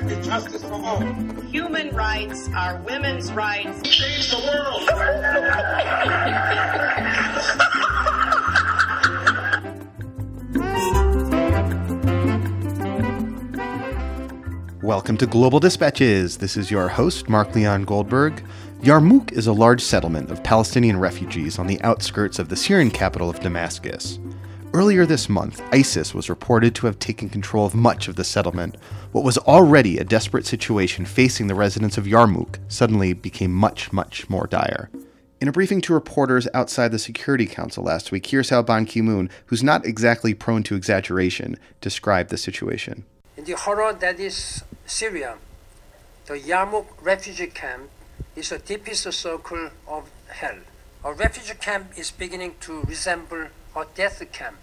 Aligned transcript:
demand 0.00 0.24
justice 0.24 0.62
for 0.62 0.72
all. 0.72 1.00
Human 1.50 1.94
rights 1.94 2.48
are 2.54 2.80
women's 2.82 3.32
rights. 3.32 3.82
Change 3.82 4.30
the 4.30 4.38
world. 4.46 4.88
Welcome 14.82 15.16
to 15.18 15.26
Global 15.26 15.60
Dispatches. 15.60 16.38
This 16.38 16.56
is 16.56 16.70
your 16.70 16.88
host, 16.88 17.28
Mark 17.28 17.54
Leon 17.54 17.84
Goldberg. 17.84 18.42
Yarmouk 18.80 19.32
is 19.32 19.46
a 19.46 19.52
large 19.52 19.82
settlement 19.82 20.30
of 20.30 20.42
Palestinian 20.42 20.98
refugees 20.98 21.58
on 21.58 21.66
the 21.66 21.80
outskirts 21.82 22.38
of 22.38 22.48
the 22.48 22.56
Syrian 22.56 22.90
capital 22.90 23.28
of 23.28 23.38
Damascus. 23.40 24.18
Earlier 24.72 25.04
this 25.04 25.28
month, 25.28 25.60
ISIS 25.72 26.14
was 26.14 26.30
reported 26.30 26.76
to 26.76 26.86
have 26.86 27.00
taken 27.00 27.28
control 27.28 27.66
of 27.66 27.74
much 27.74 28.06
of 28.06 28.14
the 28.14 28.22
settlement. 28.22 28.76
What 29.10 29.24
was 29.24 29.36
already 29.36 29.98
a 29.98 30.04
desperate 30.04 30.46
situation 30.46 31.04
facing 31.04 31.48
the 31.48 31.56
residents 31.56 31.98
of 31.98 32.04
Yarmouk 32.04 32.60
suddenly 32.68 33.12
became 33.12 33.52
much, 33.52 33.92
much 33.92 34.30
more 34.30 34.46
dire. 34.46 34.88
In 35.40 35.48
a 35.48 35.52
briefing 35.52 35.80
to 35.80 35.92
reporters 35.92 36.46
outside 36.54 36.92
the 36.92 37.00
Security 37.00 37.46
Council 37.46 37.82
last 37.82 38.12
week, 38.12 38.26
here's 38.26 38.50
how 38.50 38.62
Ban 38.62 38.84
Ki 38.84 39.02
moon, 39.02 39.28
who's 39.46 39.64
not 39.64 39.84
exactly 39.84 40.34
prone 40.34 40.62
to 40.62 40.76
exaggeration, 40.76 41.56
described 41.80 42.30
the 42.30 42.38
situation. 42.38 43.02
In 43.36 43.42
the 43.42 43.56
horror 43.56 43.92
that 43.92 44.20
is 44.20 44.62
Syria, 44.86 45.38
the 46.26 46.38
Yarmouk 46.38 46.86
refugee 47.02 47.48
camp 47.48 47.90
is 48.36 48.50
the 48.50 48.58
deepest 48.58 49.12
circle 49.12 49.70
of 49.88 50.08
hell. 50.28 50.58
A 51.04 51.12
refugee 51.12 51.54
camp 51.58 51.98
is 51.98 52.12
beginning 52.12 52.54
to 52.60 52.82
resemble 52.82 53.48
a 53.76 53.84
death 53.94 54.22
camp. 54.32 54.56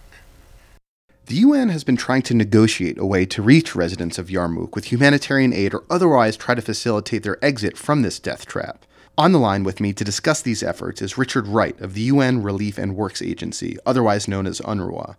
The 1.28 1.36
UN 1.36 1.70
has 1.70 1.84
been 1.84 1.98
trying 1.98 2.22
to 2.24 2.34
negotiate 2.34 2.98
a 2.98 3.06
way 3.06 3.26
to 3.26 3.42
reach 3.42 3.76
residents 3.76 4.18
of 4.18 4.30
Yarmouk 4.30 4.76
with 4.76 4.92
humanitarian 4.92 5.52
aid 5.52 5.74
or 5.74 5.84
otherwise 5.90 6.38
try 6.38 6.56
to 6.56 6.62
facilitate 6.62 7.24
their 7.24 7.44
exit 7.44 7.78
from 7.78 8.02
this 8.02 8.18
death 8.20 8.46
trap. 8.46 8.86
On 9.18 9.32
the 9.32 9.40
line 9.40 9.64
with 9.64 9.82
me 9.82 9.94
to 9.94 10.04
discuss 10.04 10.42
these 10.42 10.64
efforts 10.64 11.02
is 11.02 11.18
Richard 11.18 11.48
Wright 11.48 11.80
of 11.82 11.96
the 11.96 12.02
UN 12.02 12.44
Relief 12.44 12.78
and 12.78 12.96
Works 12.96 13.22
Agency, 13.22 13.78
otherwise 13.86 14.28
known 14.28 14.48
as 14.48 14.62
UNRWA. 14.62 15.18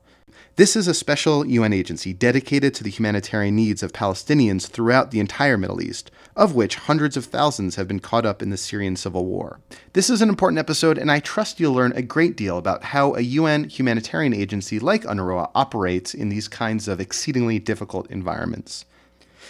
This 0.59 0.75
is 0.75 0.89
a 0.89 0.93
special 0.93 1.47
UN 1.47 1.73
agency 1.73 2.13
dedicated 2.13 2.75
to 2.75 2.83
the 2.83 2.91
humanitarian 2.91 3.55
needs 3.55 3.81
of 3.85 3.93
Palestinians 3.93 4.67
throughout 4.67 5.13
the 5.13 5.21
entire 5.21 5.57
Middle 5.57 5.81
East, 5.81 6.11
of 6.35 6.57
which 6.57 6.75
hundreds 6.75 7.17
of 7.17 7.27
thousands 7.27 7.77
have 7.77 7.87
been 7.87 8.01
caught 8.01 8.27
up 8.27 8.43
in 8.43 8.51
the 8.51 8.57
Syrian 8.57 8.97
civil 8.97 9.25
war. 9.25 9.61
This 9.93 10.11
is 10.11 10.21
an 10.21 10.29
important 10.29 10.59
episode, 10.59 10.99
and 10.99 11.13
I 11.13 11.21
trust 11.21 11.61
you'll 11.61 11.75
learn 11.75 11.93
a 11.93 12.03
great 12.03 12.37
deal 12.37 12.59
about 12.59 12.83
how 12.83 13.15
a 13.15 13.21
UN 13.21 13.69
humanitarian 13.69 14.35
agency 14.35 14.81
like 14.81 15.05
UNRWA 15.05 15.49
operates 15.55 16.13
in 16.13 16.29
these 16.29 16.49
kinds 16.49 16.89
of 16.89 16.99
exceedingly 16.99 17.61
difficult 17.61 18.11
environments. 18.11 18.85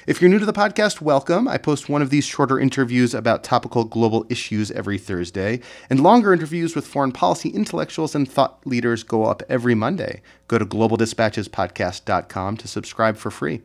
If 0.09 0.23
you're 0.23 0.31
new 0.31 0.39
to 0.39 0.47
the 0.47 0.55
podcast, 0.55 1.03
welcome. 1.03 1.47
I 1.47 1.59
post 1.59 1.91
one 1.91 2.01
of 2.01 2.09
these 2.09 2.25
shorter 2.25 2.59
interviews 2.59 3.13
about 3.13 3.45
topical 3.45 3.85
global 3.85 4.25
issues 4.31 4.71
every 4.71 4.97
Thursday, 4.97 5.61
and 5.91 6.01
longer 6.01 6.33
interviews 6.33 6.75
with 6.75 6.87
foreign 6.87 7.13
policy 7.13 7.51
intellectuals 7.51 8.15
and 8.15 8.27
thought 8.27 8.67
leaders 8.67 9.03
go 9.03 9.25
up 9.25 9.43
every 9.51 9.75
Monday. 9.75 10.23
Go 10.47 10.57
to 10.57 10.65
globaldispatchespodcast.com 10.65 12.57
to 12.57 12.67
subscribe 12.67 13.19
for 13.19 13.31
free. 13.31 13.61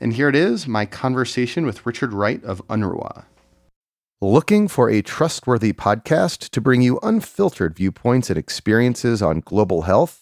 And 0.00 0.14
here 0.14 0.28
it 0.28 0.34
is 0.34 0.66
my 0.66 0.84
conversation 0.84 1.64
with 1.64 1.86
Richard 1.86 2.12
Wright 2.12 2.42
of 2.42 2.66
UNRWA. 2.66 3.26
Looking 4.20 4.66
for 4.66 4.90
a 4.90 5.00
trustworthy 5.00 5.72
podcast 5.72 6.48
to 6.50 6.60
bring 6.60 6.82
you 6.82 6.98
unfiltered 7.04 7.76
viewpoints 7.76 8.30
and 8.30 8.36
experiences 8.36 9.22
on 9.22 9.38
global 9.38 9.82
health? 9.82 10.21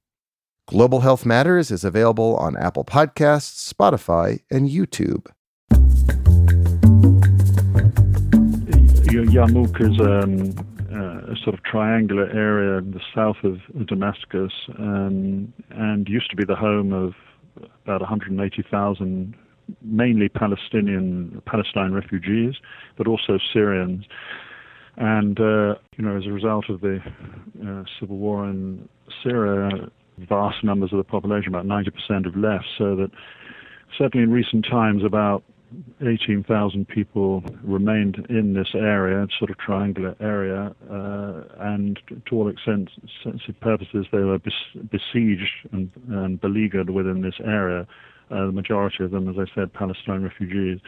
Global 0.67 1.01
Health 1.01 1.25
Matters 1.25 1.71
is 1.71 1.83
available 1.83 2.35
on 2.37 2.55
Apple 2.55 2.85
Podcasts, 2.85 3.71
Spotify, 3.73 4.41
and 4.49 4.69
YouTube. 4.69 5.27
Yarmouk 9.31 9.81
is 9.81 9.99
um, 9.99 10.53
uh, 10.93 11.33
a 11.33 11.35
sort 11.43 11.53
of 11.53 11.63
triangular 11.63 12.29
area 12.29 12.77
in 12.77 12.91
the 12.91 13.01
south 13.13 13.37
of 13.43 13.59
Damascus 13.87 14.51
um, 14.79 15.53
and 15.69 16.07
used 16.07 16.29
to 16.29 16.35
be 16.35 16.45
the 16.45 16.55
home 16.55 16.93
of 16.93 17.13
about 17.83 18.01
180,000 18.01 19.35
mainly 19.81 20.29
Palestinian 20.29 21.41
Palestine 21.45 21.91
refugees, 21.91 22.55
but 22.97 23.07
also 23.07 23.39
Syrians. 23.53 24.05
And 24.97 25.39
uh, 25.39 25.75
you 25.97 26.03
know, 26.03 26.17
as 26.17 26.25
a 26.25 26.31
result 26.31 26.69
of 26.69 26.81
the 26.81 26.99
uh, 27.65 27.83
civil 27.99 28.17
war 28.17 28.45
in 28.49 28.87
Syria, 29.23 29.89
vast 30.17 30.63
numbers 30.63 30.91
of 30.91 30.97
the 30.97 31.03
population, 31.03 31.49
about 31.49 31.65
90% 31.65 32.25
have 32.25 32.35
left, 32.35 32.65
so 32.77 32.95
that 32.95 33.11
certainly 33.97 34.23
in 34.23 34.31
recent 34.31 34.65
times, 34.65 35.03
about 35.03 35.43
18,000 36.05 36.87
people 36.87 37.43
remained 37.63 38.25
in 38.29 38.53
this 38.53 38.69
area, 38.73 39.25
sort 39.37 39.49
of 39.49 39.57
triangular 39.57 40.15
area, 40.19 40.75
uh, 40.89 41.43
and 41.59 41.99
to 42.25 42.35
all 42.35 42.49
extents, 42.49 42.91
sensitive 43.23 43.59
purposes, 43.61 44.05
they 44.11 44.19
were 44.19 44.39
besieged 44.91 45.51
and, 45.71 45.89
and 46.09 46.41
beleaguered 46.41 46.89
within 46.89 47.21
this 47.21 47.35
area. 47.43 47.87
Uh, 48.29 48.45
the 48.47 48.51
majority 48.51 49.03
of 49.03 49.11
them, 49.11 49.29
as 49.29 49.35
I 49.37 49.45
said, 49.55 49.73
Palestine 49.73 50.23
refugees. 50.23 50.79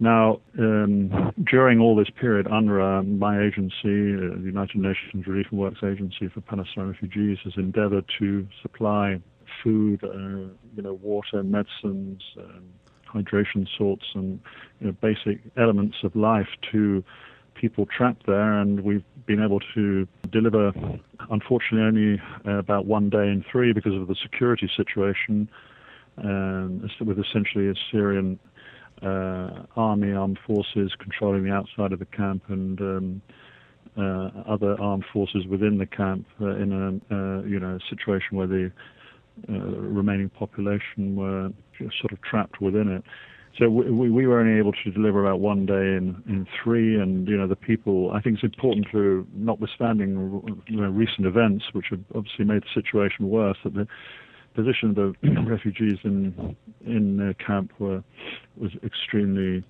Now, 0.00 0.40
um, 0.58 1.32
during 1.42 1.80
all 1.80 1.96
this 1.96 2.10
period, 2.10 2.46
UNRWA, 2.46 3.18
my 3.18 3.42
agency, 3.42 4.14
uh, 4.14 4.36
the 4.36 4.42
United 4.44 4.76
Nations 4.76 5.26
Relief 5.26 5.46
and 5.50 5.58
Works 5.58 5.82
Agency 5.82 6.28
for 6.28 6.40
Palestinian 6.40 6.92
Refugees, 6.92 7.38
has 7.42 7.54
endeavored 7.56 8.04
to 8.20 8.46
supply 8.62 9.20
food, 9.62 10.04
uh, 10.04 10.52
you 10.76 10.82
know, 10.82 10.94
water, 11.02 11.42
medicines, 11.42 12.22
um, 12.38 12.64
hydration 13.12 13.66
salts, 13.76 14.04
and 14.14 14.38
you 14.80 14.86
know, 14.86 14.92
basic 15.00 15.40
elements 15.56 15.96
of 16.04 16.14
life 16.14 16.48
to 16.70 17.02
people 17.54 17.84
trapped 17.86 18.26
there. 18.26 18.52
And 18.60 18.84
we've 18.84 19.04
been 19.26 19.42
able 19.42 19.58
to 19.74 20.06
deliver, 20.30 20.72
unfortunately, 21.30 21.80
only 21.80 22.22
uh, 22.46 22.58
about 22.58 22.86
one 22.86 23.10
day 23.10 23.26
in 23.28 23.44
three 23.50 23.72
because 23.72 23.94
of 23.94 24.06
the 24.06 24.14
security 24.14 24.70
situation. 24.76 25.48
Um, 26.18 26.90
with 27.00 27.20
essentially 27.20 27.68
a 27.68 27.74
Syrian 27.92 28.40
army, 29.02 30.12
armed 30.12 30.38
forces 30.46 30.92
controlling 30.98 31.44
the 31.44 31.52
outside 31.52 31.92
of 31.92 31.98
the 31.98 32.06
camp, 32.06 32.42
and 32.48 32.80
um, 32.80 33.22
uh, 33.98 34.30
other 34.46 34.80
armed 34.80 35.04
forces 35.12 35.46
within 35.46 35.78
the 35.78 35.86
camp 35.86 36.26
uh, 36.40 36.54
in 36.56 36.72
a 36.72 37.14
uh, 37.14 37.42
you 37.42 37.58
know 37.58 37.78
situation 37.90 38.36
where 38.36 38.46
the 38.46 38.70
uh, 39.48 39.52
remaining 39.52 40.28
population 40.28 41.16
were 41.16 41.50
sort 42.00 42.12
of 42.12 42.20
trapped 42.22 42.60
within 42.60 42.88
it. 42.88 43.04
So 43.58 43.68
we, 43.68 44.10
we 44.10 44.26
were 44.26 44.38
only 44.38 44.58
able 44.58 44.72
to 44.72 44.90
deliver 44.92 45.24
about 45.24 45.40
one 45.40 45.66
day 45.66 45.96
in, 45.96 46.22
in 46.28 46.46
three, 46.62 47.00
and 47.00 47.26
you 47.26 47.36
know 47.36 47.48
the 47.48 47.56
people. 47.56 48.12
I 48.12 48.20
think 48.20 48.36
it's 48.36 48.44
important 48.44 48.86
to, 48.92 49.26
notwithstanding 49.34 50.62
you 50.68 50.80
know, 50.80 50.88
recent 50.88 51.26
events, 51.26 51.64
which 51.72 51.86
have 51.90 52.00
obviously 52.14 52.44
made 52.44 52.62
the 52.62 52.80
situation 52.80 53.28
worse, 53.28 53.56
that 53.64 53.74
the 53.74 53.88
position 54.58 54.90
of 54.90 54.94
the 54.96 55.40
refugees 55.46 55.98
in 56.02 56.56
in 56.84 57.16
their 57.16 57.34
camp 57.34 57.72
were 57.78 58.02
was 58.56 58.72
extremely 58.82 59.62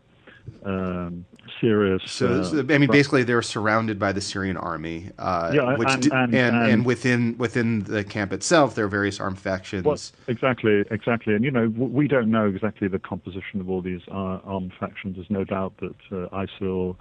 um, 0.65 1.27
serious. 1.61 2.03
So, 2.07 2.41
uh, 2.41 2.75
I 2.75 2.79
mean, 2.79 2.91
basically, 2.91 3.23
they're 3.23 3.43
surrounded 3.43 3.99
by 3.99 4.13
the 4.13 4.23
Syrian 4.23 4.57
army. 4.57 5.11
Uh, 5.19 5.53
yeah, 5.55 5.77
which 5.77 5.89
and, 5.91 6.05
and, 6.07 6.35
and, 6.35 6.57
and, 6.57 6.87
within 6.87 7.37
within 7.37 7.85
the 7.85 8.03
camp 8.03 8.33
itself, 8.33 8.75
there 8.75 8.87
are 8.87 8.89
various 8.89 9.21
armed 9.21 9.39
factions. 9.39 9.85
Well, 9.85 9.99
exactly, 10.27 10.85
exactly. 10.91 11.35
And 11.35 11.45
you 11.45 11.51
know, 11.51 11.69
we 11.69 12.09
don't 12.09 12.31
know 12.31 12.47
exactly 12.47 12.89
the 12.89 12.99
composition 12.99 13.61
of 13.61 13.69
all 13.69 13.83
these 13.83 14.03
uh, 14.11 14.41
armed 14.45 14.73
factions. 14.81 15.17
There's 15.17 15.31
no 15.31 15.45
doubt 15.45 15.75
that 15.81 15.97
uh, 16.11 16.45
ISIL 16.45 16.97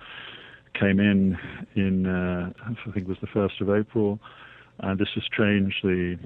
came 0.74 1.00
in 1.00 1.38
in 1.76 2.06
uh, 2.06 2.52
I 2.66 2.92
think 2.92 3.08
it 3.08 3.08
was 3.08 3.22
the 3.22 3.28
first 3.28 3.62
of 3.62 3.70
April, 3.70 4.20
and 4.80 5.00
this 5.00 5.10
has 5.16 5.24
changed 5.38 5.78
the 5.84 6.20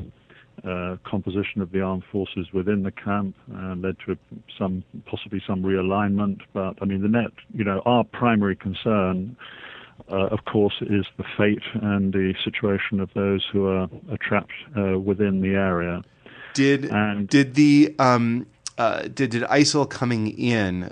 uh, 0.67 0.97
composition 1.03 1.61
of 1.61 1.71
the 1.71 1.81
armed 1.81 2.03
forces 2.11 2.47
within 2.53 2.83
the 2.83 2.91
camp 2.91 3.35
uh, 3.55 3.75
led 3.75 3.95
to 4.05 4.17
some 4.57 4.83
possibly 5.05 5.41
some 5.45 5.63
realignment. 5.63 6.41
But 6.53 6.77
I 6.81 6.85
mean, 6.85 7.01
the 7.01 7.07
net, 7.07 7.31
you 7.53 7.63
know, 7.63 7.81
our 7.85 8.03
primary 8.03 8.55
concern, 8.55 9.35
uh, 10.09 10.27
of 10.27 10.45
course, 10.45 10.75
is 10.81 11.05
the 11.17 11.23
fate 11.37 11.63
and 11.73 12.13
the 12.13 12.33
situation 12.43 12.99
of 12.99 13.09
those 13.13 13.45
who 13.51 13.67
are, 13.67 13.89
are 14.09 14.17
trapped 14.19 14.51
uh, 14.77 14.99
within 14.99 15.41
the 15.41 15.55
area. 15.55 16.03
Did 16.53 16.85
and, 16.85 17.27
did 17.27 17.55
the 17.55 17.95
um, 17.97 18.45
uh, 18.77 19.03
did 19.03 19.31
did 19.31 19.43
ISIL 19.43 19.89
coming 19.89 20.27
in 20.27 20.91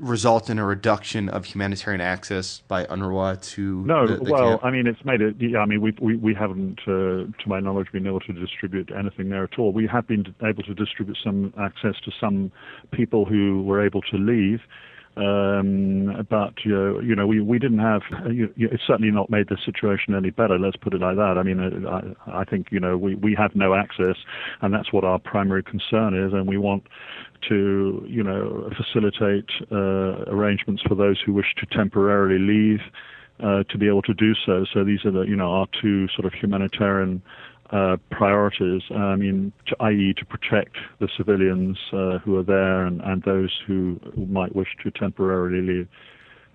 result 0.00 0.50
in 0.50 0.58
a 0.58 0.64
reduction 0.64 1.28
of 1.28 1.44
humanitarian 1.44 2.00
access 2.00 2.62
by 2.66 2.84
UNRWA 2.86 3.40
to 3.52 3.84
no. 3.84 4.06
The, 4.06 4.16
the 4.16 4.30
well, 4.32 4.50
camp? 4.50 4.64
I 4.64 4.70
mean, 4.70 4.86
it's 4.86 5.04
made 5.04 5.20
it. 5.20 5.36
Yeah, 5.38 5.58
I 5.58 5.66
mean, 5.66 5.80
we 5.80 5.94
we, 6.00 6.16
we 6.16 6.34
haven't, 6.34 6.80
uh, 6.86 7.30
to 7.30 7.46
my 7.46 7.60
knowledge, 7.60 7.92
been 7.92 8.06
able 8.06 8.20
to 8.20 8.32
distribute 8.32 8.90
anything 8.98 9.28
there 9.28 9.44
at 9.44 9.58
all. 9.58 9.72
We 9.72 9.86
have 9.86 10.06
been 10.06 10.34
able 10.42 10.62
to 10.64 10.74
distribute 10.74 11.18
some 11.22 11.52
access 11.58 11.94
to 12.04 12.10
some 12.20 12.50
people 12.90 13.24
who 13.24 13.62
were 13.62 13.84
able 13.84 14.02
to 14.02 14.16
leave. 14.16 14.60
Um, 15.16 16.24
but 16.30 16.54
uh, 16.64 17.00
you 17.00 17.16
know, 17.16 17.26
we, 17.26 17.40
we 17.40 17.58
didn't 17.58 17.80
have. 17.80 18.02
Uh, 18.12 18.28
you, 18.28 18.48
it's 18.56 18.82
certainly 18.86 19.10
not 19.10 19.28
made 19.28 19.48
the 19.48 19.58
situation 19.64 20.14
any 20.14 20.30
better. 20.30 20.58
Let's 20.58 20.76
put 20.76 20.94
it 20.94 21.00
like 21.00 21.16
that. 21.16 21.36
I 21.36 21.42
mean, 21.42 21.58
uh, 21.60 22.14
I, 22.26 22.40
I 22.40 22.44
think 22.44 22.68
you 22.70 22.78
know 22.78 22.96
we 22.96 23.16
we 23.16 23.34
have 23.34 23.56
no 23.56 23.74
access, 23.74 24.16
and 24.62 24.72
that's 24.72 24.92
what 24.92 25.04
our 25.04 25.18
primary 25.18 25.64
concern 25.64 26.14
is, 26.14 26.32
and 26.32 26.46
we 26.46 26.58
want 26.58 26.84
to 27.48 28.04
you 28.06 28.22
know 28.22 28.70
facilitate 28.76 29.48
uh, 29.70 30.24
arrangements 30.28 30.82
for 30.86 30.94
those 30.94 31.20
who 31.24 31.32
wish 31.32 31.54
to 31.58 31.66
temporarily 31.66 32.38
leave. 32.38 32.80
Uh, 33.42 33.62
to 33.70 33.78
be 33.78 33.88
able 33.88 34.02
to 34.02 34.12
do 34.12 34.34
so. 34.44 34.66
So 34.70 34.84
these 34.84 35.02
are 35.06 35.10
the, 35.10 35.22
you 35.22 35.34
know, 35.34 35.50
our 35.50 35.66
two 35.80 36.08
sort 36.08 36.26
of 36.26 36.34
humanitarian 36.34 37.22
uh, 37.70 37.96
priorities. 38.10 38.82
I 38.94 39.16
mean, 39.16 39.52
to, 39.66 39.76
i.e., 39.80 40.14
to 40.18 40.24
protect 40.26 40.76
the 40.98 41.08
civilians 41.16 41.78
uh, 41.92 42.18
who 42.18 42.36
are 42.36 42.42
there 42.42 42.84
and, 42.84 43.00
and 43.00 43.22
those 43.22 43.50
who 43.66 43.98
might 44.14 44.54
wish 44.54 44.68
to 44.82 44.90
temporarily 44.90 45.62
leave. 45.62 45.88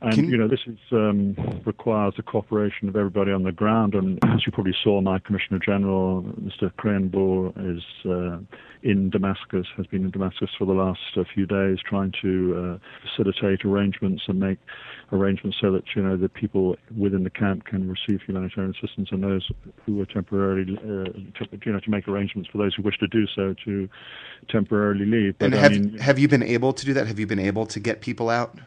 And 0.01 0.13
Can- 0.13 0.29
you 0.29 0.37
know, 0.37 0.47
this 0.47 0.59
is, 0.67 0.77
um, 0.91 1.35
requires 1.65 2.13
the 2.17 2.23
cooperation 2.23 2.89
of 2.89 2.95
everybody 2.95 3.31
on 3.31 3.43
the 3.43 3.51
ground. 3.51 3.95
And 3.95 4.19
as 4.25 4.45
you 4.45 4.51
probably 4.51 4.75
saw, 4.83 4.99
my 5.01 5.19
Commissioner 5.19 5.59
General, 5.59 6.21
Mr. 6.41 6.71
Krähenbühl, 6.77 7.53
is 7.77 7.83
uh, 8.05 8.39
in 8.83 9.09
Damascus, 9.09 9.65
has 9.77 9.87
been 9.87 10.03
in 10.03 10.11
Damascus 10.11 10.49
for 10.57 10.65
the 10.65 10.73
last 10.73 10.99
uh, 11.15 11.23
few 11.33 11.45
days, 11.45 11.79
trying 11.83 12.13
to 12.21 12.79
uh, 12.81 13.07
facilitate 13.07 13.63
arrangements 13.65 14.23
and 14.27 14.39
make 14.39 14.59
arrangements 15.11 15.57
so 15.61 15.71
that 15.71 15.83
you 15.95 16.03
know 16.03 16.17
the 16.17 16.29
people 16.29 16.75
within 16.95 17.23
the 17.23 17.29
camp 17.29 17.65
can 17.65 17.89
receive 17.89 18.21
humanitarian 18.21 18.73
assistance, 18.77 19.09
and 19.11 19.23
those 19.23 19.49
who 19.85 20.01
are 20.01 20.05
temporarily, 20.05 20.77
uh, 20.77 21.05
to, 21.37 21.47
you 21.65 21.71
know, 21.71 21.79
to 21.79 21.89
make 21.89 22.07
arrangements 22.07 22.49
for 22.51 22.57
those 22.57 22.75
who 22.75 22.83
wish 22.83 22.97
to 22.97 23.07
do 23.07 23.25
so 23.33 23.55
to 23.65 23.89
temporarily 24.49 25.05
leave. 25.05 25.37
But 25.39 25.47
and 25.47 25.55
I 25.55 25.59
have 25.59 25.71
mean, 25.71 25.97
have 25.97 26.19
you 26.19 26.27
been 26.27 26.43
able 26.43 26.73
to 26.73 26.85
do 26.85 26.93
that? 26.93 27.07
Have 27.07 27.19
you 27.19 27.27
been 27.27 27.39
able 27.39 27.65
to 27.67 27.79
get 27.79 28.01
people 28.01 28.29
out? 28.29 28.59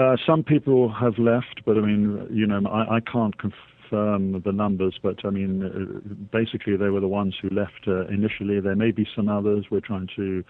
Uh, 0.00 0.16
some 0.26 0.42
people 0.42 0.90
have 0.90 1.18
left, 1.18 1.60
but 1.66 1.76
I 1.76 1.80
mean, 1.80 2.26
you 2.30 2.46
know, 2.46 2.66
I, 2.66 2.96
I 2.96 3.00
can't 3.00 3.36
confirm 3.36 4.40
the 4.40 4.50
numbers, 4.50 4.98
but 5.02 5.22
I 5.26 5.30
mean, 5.30 5.62
uh, 5.62 6.14
basically 6.32 6.78
they 6.78 6.88
were 6.88 7.00
the 7.00 7.08
ones 7.08 7.36
who 7.42 7.50
left 7.50 7.86
uh, 7.86 8.06
initially. 8.06 8.60
There 8.60 8.74
may 8.74 8.92
be 8.92 9.06
some 9.14 9.28
others. 9.28 9.66
We're 9.70 9.80
trying 9.80 10.08
to, 10.16 10.42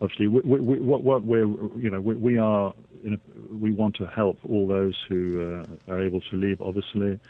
obviously, 0.00 0.26
we, 0.26 0.40
we, 0.40 0.80
what, 0.80 1.04
what 1.04 1.22
we're, 1.22 1.46
you 1.78 1.88
know, 1.88 2.00
we, 2.00 2.14
we 2.16 2.38
are, 2.38 2.74
a, 3.06 3.16
we 3.54 3.70
want 3.70 3.94
to 3.96 4.06
help 4.06 4.38
all 4.48 4.66
those 4.66 4.96
who 5.08 5.62
uh, 5.62 5.92
are 5.92 6.02
able 6.02 6.20
to 6.22 6.36
leave, 6.36 6.60
obviously. 6.60 7.20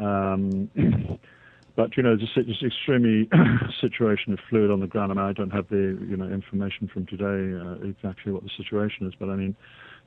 Um, 0.00 0.68
but 1.76 1.96
you 1.96 2.02
know, 2.02 2.14
it's, 2.14 2.32
it's 2.34 2.62
extremely 2.64 3.28
situation 3.80 4.32
is 4.32 4.40
fluid 4.50 4.72
on 4.72 4.80
the 4.80 4.88
ground. 4.88 5.12
I 5.12 5.14
mean, 5.14 5.24
I 5.24 5.32
don't 5.32 5.50
have 5.50 5.68
the 5.68 5.96
you 6.08 6.16
know 6.16 6.26
information 6.26 6.88
from 6.92 7.06
today 7.06 7.54
uh, 7.56 7.88
exactly 7.88 8.32
what 8.32 8.42
the 8.42 8.50
situation 8.56 9.06
is, 9.06 9.12
but 9.16 9.28
I 9.28 9.36
mean, 9.36 9.54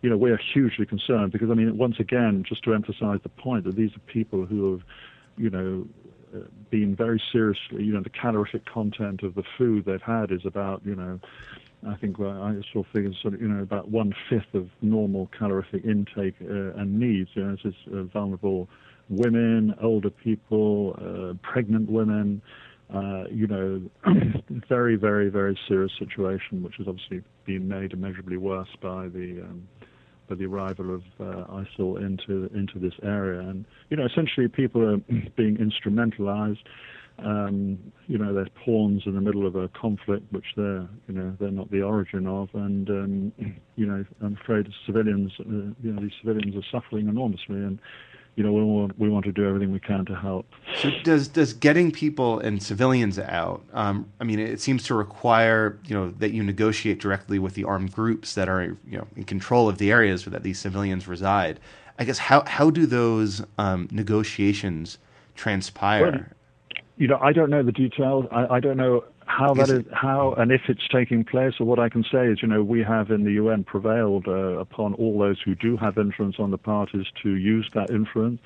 you 0.01 0.09
know, 0.09 0.17
we 0.17 0.31
are 0.31 0.39
hugely 0.53 0.85
concerned 0.85 1.31
because 1.31 1.49
I 1.49 1.53
mean, 1.53 1.77
once 1.77 1.99
again, 1.99 2.43
just 2.47 2.63
to 2.63 2.73
emphasise 2.73 3.19
the 3.23 3.29
point 3.29 3.65
that 3.65 3.75
these 3.75 3.95
are 3.95 3.99
people 3.99 4.45
who 4.45 4.71
have, 4.71 4.81
you 5.37 5.49
know, 5.49 5.87
uh, 6.33 6.45
been 6.69 6.95
very 6.95 7.21
seriously, 7.31 7.83
you 7.83 7.93
know, 7.93 8.01
the 8.01 8.09
calorific 8.09 8.65
content 8.65 9.23
of 9.23 9.35
the 9.35 9.43
food 9.57 9.85
they've 9.85 10.01
had 10.01 10.31
is 10.31 10.45
about, 10.45 10.81
you 10.85 10.95
know, 10.95 11.19
I 11.87 11.95
think 11.95 12.19
well, 12.19 12.41
I 12.43 12.55
saw 12.73 12.83
figures 12.93 13.17
sort 13.21 13.33
of, 13.33 13.41
you 13.41 13.47
know, 13.47 13.61
about 13.61 13.89
one 13.89 14.13
fifth 14.29 14.53
of 14.53 14.69
normal 14.81 15.29
calorific 15.37 15.85
intake 15.85 16.35
uh, 16.41 16.73
and 16.75 16.99
needs. 16.99 17.29
You 17.33 17.45
know, 17.45 17.51
this 17.55 17.65
is 17.65 17.75
uh, 17.93 18.03
vulnerable 18.03 18.69
women, 19.09 19.73
older 19.81 20.09
people, 20.09 20.95
uh, 21.01 21.33
pregnant 21.41 21.89
women. 21.89 22.41
Uh, 22.93 23.25
you 23.29 23.47
know, 23.47 23.81
very, 24.67 24.95
very, 24.95 25.29
very 25.29 25.57
serious 25.67 25.91
situation, 25.99 26.63
which 26.63 26.75
has 26.77 26.87
obviously 26.87 27.21
been 27.45 27.67
made 27.67 27.93
immeasurably 27.93 28.37
worse 28.37 28.69
by 28.81 29.07
the 29.07 29.41
um, 29.41 29.67
by 30.29 30.35
the 30.35 30.45
arrival 30.45 30.95
of 30.95 31.03
uh, 31.19 31.45
ISIL 31.51 31.97
into 31.97 32.49
into 32.53 32.79
this 32.79 32.93
area. 33.03 33.39
And 33.39 33.65
you 33.89 33.97
know, 33.97 34.05
essentially, 34.05 34.47
people 34.47 34.81
are 34.87 34.97
being 35.35 35.57
instrumentalized. 35.57 36.63
Um, 37.17 37.91
you 38.07 38.17
know, 38.17 38.33
they're 38.33 38.47
pawns 38.63 39.03
in 39.05 39.13
the 39.13 39.19
middle 39.19 39.45
of 39.45 39.55
a 39.55 39.67
conflict 39.69 40.31
which 40.31 40.45
they're 40.55 40.87
you 41.07 41.15
know 41.15 41.35
they're 41.39 41.51
not 41.51 41.69
the 41.71 41.81
origin 41.81 42.27
of, 42.27 42.49
and 42.53 42.89
um, 42.89 43.31
you 43.75 43.85
know, 43.85 44.05
I'm 44.21 44.37
afraid 44.41 44.67
civilians, 44.85 45.31
uh, 45.39 45.73
you 45.81 45.91
know, 45.91 46.01
these 46.01 46.13
civilians 46.21 46.55
are 46.55 46.67
suffering 46.71 47.09
enormously, 47.09 47.57
and 47.57 47.79
you 48.35 48.43
know, 48.43 48.53
we 48.53 48.63
want 48.63 48.97
we 48.97 49.09
want 49.09 49.25
to 49.25 49.31
do 49.31 49.45
everything 49.47 49.71
we 49.71 49.79
can 49.79 50.05
to 50.05 50.15
help. 50.15 50.45
So 50.77 50.91
does 51.03 51.27
does 51.27 51.53
getting 51.53 51.91
people 51.91 52.39
and 52.39 52.61
civilians 52.61 53.19
out? 53.19 53.63
Um, 53.73 54.09
I 54.19 54.23
mean, 54.23 54.39
it 54.39 54.61
seems 54.61 54.83
to 54.83 54.93
require 54.95 55.77
you 55.85 55.95
know 55.95 56.11
that 56.19 56.31
you 56.31 56.43
negotiate 56.43 56.99
directly 56.99 57.39
with 57.39 57.53
the 57.55 57.65
armed 57.65 57.91
groups 57.91 58.35
that 58.35 58.47
are 58.47 58.77
you 58.87 58.97
know 58.97 59.07
in 59.15 59.25
control 59.25 59.67
of 59.67 59.77
the 59.77 59.91
areas 59.91 60.25
where 60.25 60.31
that 60.31 60.43
these 60.43 60.59
civilians 60.59 61.07
reside. 61.07 61.59
I 61.97 62.05
guess 62.05 62.17
how 62.17 62.43
how 62.45 62.69
do 62.69 62.85
those 62.85 63.43
um, 63.57 63.89
negotiations 63.91 64.99
transpire? 65.35 66.11
Well, 66.11 66.21
you 66.97 67.07
know, 67.07 67.17
I 67.21 67.33
don't 67.33 67.49
know 67.49 67.63
the 67.63 67.71
details. 67.71 68.25
I, 68.31 68.45
I 68.55 68.59
don't 68.59 68.77
know 68.77 69.03
how 69.29 69.53
that 69.53 69.69
is, 69.69 69.85
how 69.93 70.33
and 70.37 70.51
if 70.51 70.61
it's 70.67 70.87
taking 70.91 71.23
place. 71.23 71.53
Or 71.59 71.65
what 71.65 71.79
I 71.79 71.87
can 71.87 72.03
say 72.03 72.27
is, 72.27 72.39
you 72.41 72.47
know, 72.47 72.63
we 72.63 72.83
have 72.83 73.11
in 73.11 73.23
the 73.23 73.33
UN 73.33 73.63
prevailed 73.63 74.27
uh, 74.27 74.57
upon 74.59 74.95
all 74.95 75.19
those 75.19 75.39
who 75.45 75.55
do 75.55 75.77
have 75.77 75.97
influence 75.97 76.37
on 76.39 76.51
the 76.51 76.57
parties 76.57 77.05
to 77.23 77.35
use 77.35 77.69
that 77.75 77.91
influence 77.91 78.41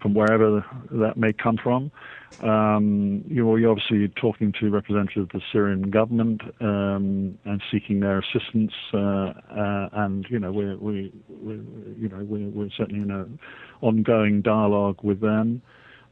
from 0.00 0.14
wherever 0.14 0.64
that 0.90 1.16
may 1.16 1.32
come 1.32 1.58
from. 1.62 1.92
Um, 2.40 3.22
you 3.28 3.44
know, 3.44 3.54
you're 3.56 3.70
obviously 3.70 4.08
talking 4.20 4.52
to 4.58 4.70
representatives 4.70 5.18
of 5.18 5.28
the 5.28 5.42
Syrian 5.52 5.90
government 5.90 6.40
um, 6.60 7.38
and 7.44 7.62
seeking 7.70 8.00
their 8.00 8.18
assistance. 8.18 8.72
Uh, 8.92 8.98
uh, 8.98 9.88
and 9.92 10.26
you 10.30 10.38
know, 10.38 10.50
we're 10.50 10.76
we, 10.76 11.12
we 11.28 11.54
you 11.98 12.08
know 12.08 12.24
we're, 12.24 12.48
we're 12.48 12.70
certainly 12.76 13.02
in 13.02 13.10
an 13.10 13.38
ongoing 13.82 14.40
dialogue 14.40 14.98
with 15.02 15.20
them. 15.20 15.62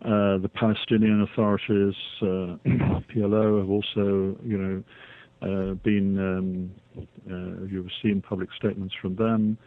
Uh, 0.03 0.39
the 0.39 0.49
Palestinian 0.49 1.21
authorities, 1.21 1.95
uh, 2.23 2.57
PLO, 3.13 3.61
have 3.61 3.69
also, 3.69 4.35
you 4.43 4.57
know, 4.57 4.83
uh, 5.43 5.75
been, 5.75 6.19
um, 6.19 6.71
uh, 7.31 7.67
you've 7.67 7.91
seen 8.03 8.23
public 8.23 8.49
statements 8.57 8.95
from 9.01 9.15
them. 9.17 9.59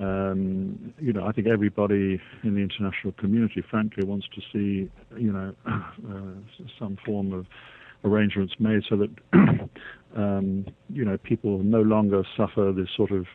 Um, 0.00 0.92
you 0.98 1.12
know, 1.12 1.24
I 1.24 1.32
think 1.32 1.46
everybody 1.46 2.20
in 2.42 2.54
the 2.54 2.60
international 2.60 3.12
community, 3.12 3.62
frankly, 3.70 4.04
wants 4.04 4.26
to 4.34 4.40
see, 4.52 4.90
you 5.16 5.32
know, 5.32 5.54
uh, 5.66 6.62
some 6.80 6.98
form 7.06 7.32
of 7.32 7.46
arrangements 8.04 8.54
made 8.58 8.82
so 8.88 8.96
that, 8.96 9.10
um, 10.16 10.66
you 10.88 11.04
know, 11.04 11.16
people 11.18 11.58
no 11.58 11.82
longer 11.82 12.24
suffer 12.36 12.72
this 12.76 12.88
sort 12.96 13.12
of 13.12 13.26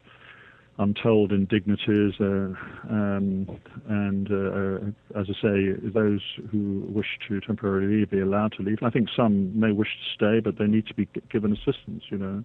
untold 0.77 1.31
indignities, 1.31 2.13
uh, 2.19 2.53
um, 2.89 3.47
and 3.87 4.31
uh, 4.31 5.19
as 5.19 5.27
I 5.29 5.33
say, 5.41 5.73
those 5.93 6.21
who 6.51 6.85
wish 6.89 7.19
to 7.27 7.39
temporarily 7.41 8.05
be 8.05 8.19
allowed 8.19 8.53
to 8.53 8.63
leave. 8.63 8.79
I 8.81 8.89
think 8.89 9.09
some 9.15 9.57
may 9.59 9.71
wish 9.71 9.89
to 9.89 10.15
stay, 10.15 10.39
but 10.39 10.57
they 10.57 10.67
need 10.67 10.87
to 10.87 10.93
be 10.93 11.07
given 11.29 11.53
assistance, 11.53 12.03
you 12.09 12.17
know, 12.17 12.43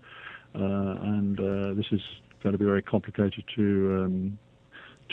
uh, 0.54 1.00
and 1.02 1.38
uh, 1.38 1.74
this 1.74 1.86
is 1.92 2.00
going 2.42 2.52
to 2.52 2.58
be 2.58 2.64
very 2.64 2.82
complicated 2.82 3.44
to 3.54 4.04
um, 4.04 4.38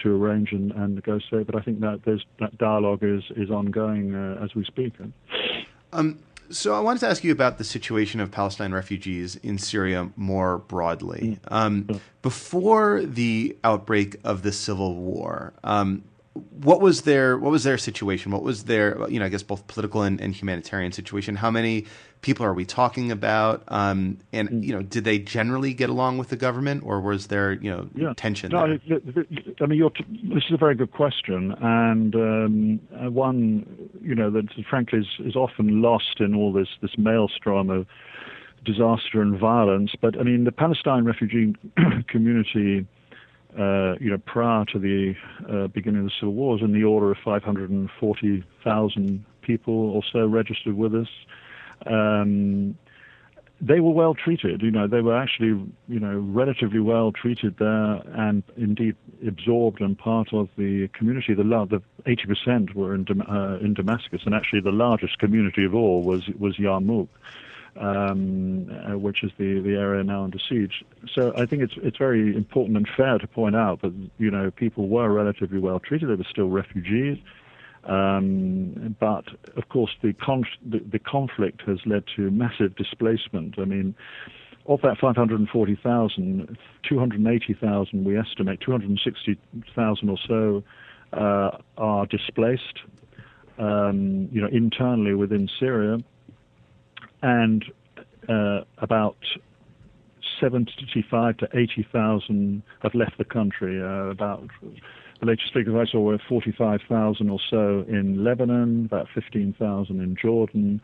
to 0.02 0.24
arrange 0.24 0.52
and, 0.52 0.72
and, 0.72 0.96
negotiate. 0.96 1.46
But 1.46 1.56
I 1.56 1.62
think 1.62 1.80
that 1.82 2.02
that 2.40 2.58
dialogue 2.58 3.04
is 3.04 3.24
is 3.36 3.50
ongoing 3.50 4.16
uh, 4.16 4.44
as 4.44 4.56
we 4.56 4.66
speak. 4.66 4.94
Um, 5.92 6.20
so 6.50 6.74
I 6.76 6.80
wanted 6.80 7.00
to 7.02 7.08
ask 7.08 7.24
you 7.24 7.32
about 7.32 7.58
the 7.58 7.64
situation 7.64 8.20
of 8.20 8.32
Palestine 8.32 8.74
refugees 8.74 9.36
in 9.38 9.58
Syria 9.58 10.10
more 10.16 10.60
broadly. 10.60 11.40
Um, 11.48 12.02
before 12.22 13.02
the 13.04 13.58
outbreak 13.64 14.18
of 14.24 14.44
the 14.44 14.52
civil 14.52 14.96
war, 14.96 15.54
um, 15.64 16.04
what 16.34 16.82
was 16.82 17.04
their 17.04 17.38
what 17.38 17.52
was 17.52 17.64
their 17.64 17.78
situation? 17.78 18.32
What 18.32 18.42
was 18.44 18.64
their 18.64 19.08
you 19.10 19.20
know 19.20 19.26
I 19.26 19.30
guess 19.30 19.44
both 19.44 19.68
political 19.68 20.02
and, 20.02 20.20
and 20.20 20.34
humanitarian 20.34 20.92
situation? 20.92 21.36
How 21.36 21.52
many 21.52 21.86
people 22.22 22.44
are 22.46 22.54
we 22.54 22.66
talking 22.66 23.12
about? 23.12 23.64
Um, 23.68 24.18
and 24.32 24.66
you 24.66 24.74
know, 24.74 24.82
did 24.82 25.04
they 25.04 25.20
generally 25.20 25.74
get 25.74 25.92
along 25.92 26.18
with 26.18 26.30
the 26.30 26.36
government, 26.36 26.84
or 26.86 27.00
was 27.02 27.28
there 27.28 27.52
you 27.54 27.70
know 27.70 27.88
yeah. 27.96 28.14
tension? 28.18 28.52
No, 28.52 28.78
there? 28.88 29.26
I 29.62 29.66
mean, 29.68 29.90
t- 29.96 30.06
this 30.34 30.44
is 30.46 30.54
a 30.54 30.58
very 30.58 30.74
good 30.74 30.92
question, 30.92 31.54
and 31.62 32.16
um, 32.16 32.80
one 33.14 33.90
you 34.02 34.16
know 34.16 34.32
that 34.32 34.46
frankly 34.68 35.00
is, 35.00 35.08
is 35.20 35.36
often 35.36 35.84
lost 35.84 36.20
in 36.20 36.34
all 36.34 36.52
this 36.52 36.70
this 36.82 36.98
maelstrom 36.98 37.70
of 37.70 37.86
disaster 38.66 39.22
and 39.22 39.38
violence. 39.38 39.92
But 40.02 40.20
I 40.20 40.24
mean, 40.24 40.46
the 40.46 40.52
Palestine 40.52 41.06
refugee 41.06 41.56
community. 42.08 42.88
Uh, 43.58 43.96
you 44.00 44.10
know, 44.10 44.18
prior 44.26 44.66
to 44.66 44.80
the 44.80 45.14
uh, 45.48 45.68
beginning 45.68 46.02
of 46.02 46.06
the 46.06 46.12
civil 46.20 46.34
war, 46.34 46.54
was 46.54 46.62
in 46.62 46.74
the 46.74 46.84
order 46.84 47.12
of 47.12 47.18
540,000 47.24 49.26
people 49.42 49.92
or 49.92 50.02
so 50.12 50.26
registered 50.26 50.76
with 50.76 50.96
us. 50.96 51.08
Um, 51.86 52.78
they 53.62 53.80
were 53.80 53.92
well 53.92 54.14
treated. 54.14 54.62
You 54.62 54.72
know, 54.72 54.88
they 54.88 55.02
were 55.02 55.16
actually, 55.16 55.72
you 55.88 56.00
know, 56.00 56.18
relatively 56.18 56.80
well 56.80 57.12
treated 57.12 57.58
there, 57.60 58.02
and 58.14 58.44
indeed 58.58 58.96
absorbed 59.26 59.80
and 59.80 59.98
part 59.98 60.34
of 60.34 60.50
the 60.58 60.90
community. 60.90 61.34
The, 61.34 61.44
the 61.44 61.82
80% 62.06 62.74
were 62.74 62.94
in, 62.94 63.06
uh, 63.22 63.60
in 63.62 63.74
Damascus, 63.74 64.22
and 64.26 64.36
actually 64.36 64.62
the 64.62 64.72
largest 64.72 65.20
community 65.20 65.64
of 65.64 65.74
all 65.74 66.04
was 66.04 66.28
was 66.38 66.58
Yarmouk, 66.58 67.08
um, 67.78 68.70
uh, 68.70 68.98
which 68.98 69.24
is 69.24 69.32
the, 69.38 69.60
the 69.62 69.76
area 69.76 70.04
now 70.04 70.24
under 70.24 70.40
siege. 70.50 70.84
So 71.14 71.34
I 71.36 71.46
think 71.46 71.64
it's 71.64 71.74
it's 71.78 71.98
very 71.98 72.36
important 72.36 72.78
and 72.78 72.88
fair 72.96 73.18
to 73.18 73.28
point 73.28 73.56
out 73.56 73.82
that 73.82 73.94
you 74.18 74.32
know 74.32 74.52
people 74.52 74.88
were 74.88 75.12
relatively 75.12 75.60
well 75.60 75.80
treated. 75.80 76.10
They 76.10 76.16
were 76.16 76.26
still 76.30 76.50
refugees. 76.50 77.18
Um, 77.86 78.96
but 78.98 79.26
of 79.58 79.68
course, 79.68 79.92
the, 80.02 80.14
conf- 80.14 80.48
the, 80.66 80.80
the, 80.80 81.00
conflict 81.00 81.64
has 81.68 81.80
led 81.86 82.06
to 82.16 82.32
massive 82.32 82.78
displacement. 82.78 83.60
I 83.60 83.66
mean, 83.66 83.94
of 84.68 84.82
that 84.84 84.98
540,000, 85.00 86.58
280,000 86.88 88.06
we 88.06 88.18
estimate, 88.18 88.62
260,000 88.62 90.10
or 90.10 90.18
so 90.26 90.64
uh, 91.12 91.58
are 91.78 92.06
displaced, 92.06 92.80
um, 93.60 94.30
you 94.32 94.42
know, 94.42 94.48
internally 94.48 95.14
within 95.14 95.50
Syria, 95.60 95.98
and 97.24 97.66
uh, 98.30 98.62
about 98.78 99.18
75 100.40 101.38
to 101.38 101.48
80,000 101.54 102.62
have 102.82 102.94
left 102.94 103.18
the 103.18 103.26
country. 103.26 103.82
Uh, 103.82 104.10
about 104.10 104.44
the 105.20 105.26
latest 105.26 105.54
figures 105.54 105.76
I 105.76 105.90
saw 105.90 106.02
were 106.02 106.20
45,000 106.30 107.30
or 107.30 107.40
so 107.50 107.86
in 107.88 108.24
Lebanon, 108.24 108.86
about 108.86 109.08
15,000 109.16 110.02
in 110.02 110.16
Jordan, 110.22 110.82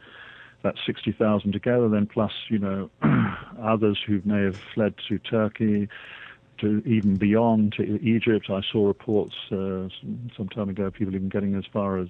about 0.62 0.76
60,000 0.86 1.52
together, 1.52 1.90
then 1.90 2.08
plus, 2.08 2.32
you 2.50 2.58
know, 2.58 2.90
others 3.62 4.00
who 4.06 4.22
may 4.24 4.44
have 4.44 4.58
fled 4.74 4.94
to 5.10 5.20
Turkey, 5.20 5.90
to 6.60 6.82
even 6.86 7.16
beyond 7.16 7.74
to 7.74 8.02
Egypt. 8.02 8.50
I 8.50 8.62
saw 8.72 8.88
reports 8.88 9.36
uh, 9.52 9.88
some 10.36 10.50
time 10.54 10.70
ago, 10.70 10.92
people 10.92 11.16
even 11.16 11.30
getting 11.30 11.56
as 11.56 11.64
far 11.72 11.98
as 11.98 12.08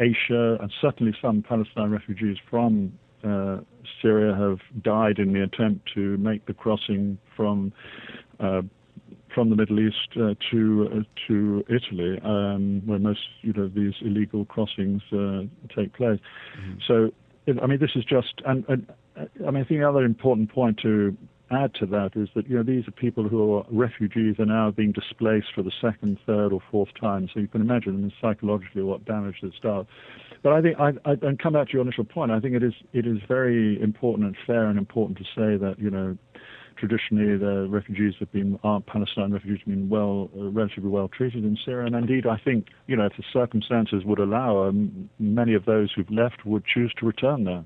Asia, 0.00 0.56
and 0.60 0.72
certainly 0.80 1.14
some 1.20 1.42
Palestine 1.42 1.90
refugees 1.90 2.38
from 2.48 2.98
uh, 3.24 3.58
Syria 4.00 4.34
have 4.34 4.58
died 4.82 5.18
in 5.18 5.32
the 5.32 5.42
attempt 5.42 5.90
to 5.94 6.16
make 6.18 6.46
the 6.46 6.54
crossing 6.54 7.18
from 7.36 7.72
uh, 8.40 8.62
from 9.34 9.50
the 9.50 9.56
Middle 9.56 9.80
East 9.80 9.96
uh, 10.16 10.34
to 10.50 10.88
uh, 10.92 11.02
to 11.28 11.64
Italy, 11.68 12.20
um, 12.24 12.82
where 12.86 12.98
most 12.98 13.20
you 13.42 13.52
know 13.52 13.68
these 13.68 13.94
illegal 14.02 14.44
crossings 14.44 15.02
uh, 15.12 15.42
take 15.74 15.92
place. 15.94 16.20
Mm-hmm. 16.58 16.78
So, 16.86 17.10
I 17.62 17.66
mean, 17.66 17.80
this 17.80 17.90
is 17.94 18.04
just, 18.04 18.34
and, 18.46 18.64
and 18.68 18.86
I 19.46 19.50
mean, 19.50 19.62
I 19.62 19.66
think 19.66 19.80
the 19.80 19.88
other 19.88 20.04
important 20.04 20.50
point 20.52 20.78
to 20.82 21.16
add 21.50 21.74
to 21.74 21.86
that 21.86 22.10
is 22.14 22.28
that 22.34 22.48
you 22.48 22.56
know 22.56 22.62
these 22.62 22.86
are 22.88 22.92
people 22.92 23.28
who 23.28 23.56
are 23.56 23.64
refugees 23.70 24.36
are 24.38 24.46
now 24.46 24.70
being 24.70 24.92
displaced 24.92 25.48
for 25.54 25.62
the 25.62 25.72
second, 25.80 26.18
third, 26.26 26.52
or 26.52 26.60
fourth 26.70 26.90
time. 27.00 27.28
So 27.32 27.40
you 27.40 27.48
can 27.48 27.60
imagine 27.60 28.12
psychologically 28.20 28.82
what 28.82 29.04
damage 29.04 29.36
this 29.42 29.54
does. 29.62 29.86
But 30.42 30.52
I 30.54 30.62
think, 30.62 30.78
I, 30.80 30.88
I, 31.04 31.12
and 31.22 31.38
come 31.38 31.52
back 31.52 31.68
to 31.68 31.72
your 31.72 31.82
initial 31.82 32.04
point, 32.04 32.32
I 32.32 32.40
think 32.40 32.54
it 32.54 32.62
is 32.62 32.74
it 32.92 33.06
is 33.06 33.18
very 33.28 33.80
important 33.80 34.26
and 34.26 34.36
fair 34.46 34.66
and 34.66 34.78
important 34.78 35.18
to 35.18 35.24
say 35.24 35.56
that 35.56 35.76
you 35.78 35.90
know 35.90 36.16
traditionally 36.76 37.36
the 37.36 37.68
refugees 37.68 38.14
have 38.18 38.32
been, 38.32 38.58
our 38.64 38.80
Palestine 38.80 39.32
refugees 39.32 39.60
have 39.64 39.74
been 39.74 39.88
well, 39.88 40.30
uh, 40.36 40.50
relatively 40.50 40.90
well 40.90 41.08
treated 41.08 41.44
in 41.44 41.56
Syria. 41.64 41.86
And 41.86 41.94
indeed, 41.94 42.26
I 42.26 42.38
think, 42.38 42.68
you 42.88 42.96
know, 42.96 43.06
if 43.06 43.12
the 43.16 43.22
circumstances 43.32 44.02
would 44.04 44.18
allow, 44.18 44.64
um, 44.68 45.08
many 45.20 45.54
of 45.54 45.64
those 45.64 45.92
who've 45.94 46.10
left 46.10 46.44
would 46.44 46.64
choose 46.66 46.92
to 46.98 47.06
return 47.06 47.44
there. 47.44 47.64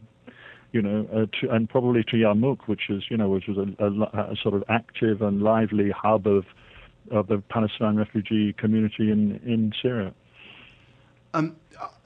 You 0.72 0.82
know, 0.82 1.08
uh, 1.10 1.26
to, 1.40 1.54
and 1.54 1.68
probably 1.68 2.02
to 2.04 2.16
Yarmouk, 2.16 2.66
which 2.66 2.90
is, 2.90 3.04
you 3.08 3.16
know, 3.16 3.30
which 3.30 3.44
was 3.48 3.56
a, 3.56 3.84
a, 3.84 4.32
a 4.32 4.36
sort 4.42 4.54
of 4.54 4.64
active 4.68 5.22
and 5.22 5.40
lively 5.40 5.90
hub 5.90 6.26
of 6.26 6.44
of 7.12 7.28
the 7.28 7.40
Palestine 7.48 7.96
refugee 7.96 8.52
community 8.52 9.10
in 9.10 9.40
in 9.46 9.72
Syria. 9.80 10.12
Um, 11.36 11.56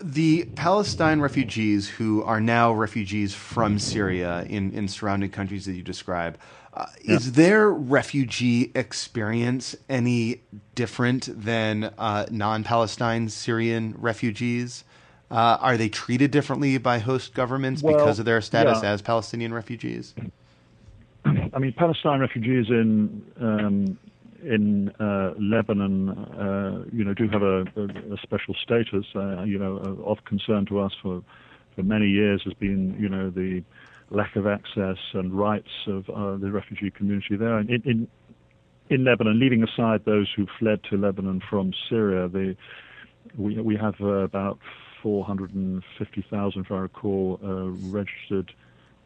the 0.01 0.45
Palestine 0.57 1.21
refugees 1.21 1.89
who 1.89 2.23
are 2.25 2.41
now 2.41 2.73
refugees 2.73 3.35
from 3.35 3.79
Syria 3.79 4.45
in, 4.49 4.73
in 4.73 4.89
surrounding 4.89 5.31
countries 5.31 5.67
that 5.67 5.75
you 5.75 5.83
describe, 5.83 6.37
uh, 6.73 6.87
yeah. 7.03 7.17
Is 7.17 7.33
their 7.33 7.69
refugee 7.71 8.71
experience 8.77 9.77
any 9.89 10.43
different 10.77 11.29
than 11.45 11.93
uh, 11.99 12.27
non-Palestine 12.31 13.29
Syrian 13.29 13.97
refugees? 13.99 14.85
Uh, 15.33 15.59
are 15.61 15.77
they 15.77 15.89
treated 15.89 16.31
differently 16.31 16.79
by 16.79 16.99
host 16.99 17.35
governments 17.35 17.83
well, 17.83 17.97
because 17.97 18.21
of 18.21 18.25
their 18.25 18.41
status 18.41 18.79
yeah. 18.83 18.91
as 18.91 19.03
Palestinian 19.03 19.53
refugees? 19.53 20.15
I 21.25 21.59
mean, 21.59 21.73
Palestine 21.73 22.21
refugees 22.21 22.67
in 22.69 23.25
um, 23.41 23.99
in 24.43 24.91
uh, 25.01 25.35
Lebanon, 25.39 26.11
uh, 26.11 26.85
you 26.93 27.05
know, 27.05 27.15
do 27.15 27.29
have 27.29 27.43
a, 27.43 27.61
a, 27.77 28.15
a 28.15 28.19
special 28.23 28.55
status. 28.63 29.07
Uh, 29.15 29.43
you 29.43 29.59
know, 29.59 29.77
of 30.05 30.25
concern 30.25 30.67
to 30.67 30.81
us 30.81 30.93
for 31.03 31.23
for 31.75 31.83
many 31.83 32.09
years 32.09 32.43
has 32.45 32.55
been, 32.55 32.97
you 32.99 33.09
know, 33.09 33.31
the 33.31 33.63
lack 34.11 34.37
of 34.37 34.47
access 34.47 34.99
and 35.13 35.33
rights 35.33 35.71
of 35.87 36.09
uh, 36.11 36.37
the 36.37 36.51
refugee 36.51 36.91
community 36.91 37.37
there. 37.37 37.59
And 37.59 37.71
in, 37.71 37.83
in, 37.83 38.09
in 38.89 39.05
Lebanon, 39.05 39.39
leaving 39.39 39.63
aside 39.63 40.05
those 40.05 40.29
who 40.35 40.47
fled 40.59 40.81
to 40.91 40.97
Lebanon 40.97 41.41
from 41.49 41.73
Syria, 41.89 42.29
the, 42.29 42.57
we, 43.37 43.61
we 43.61 43.77
have 43.77 43.95
uh, 44.01 44.25
about 44.25 44.59
450,000, 45.03 46.61
if 46.61 46.71
I 46.71 46.75
recall, 46.75 47.39
uh, 47.43 47.69
registered 47.91 48.53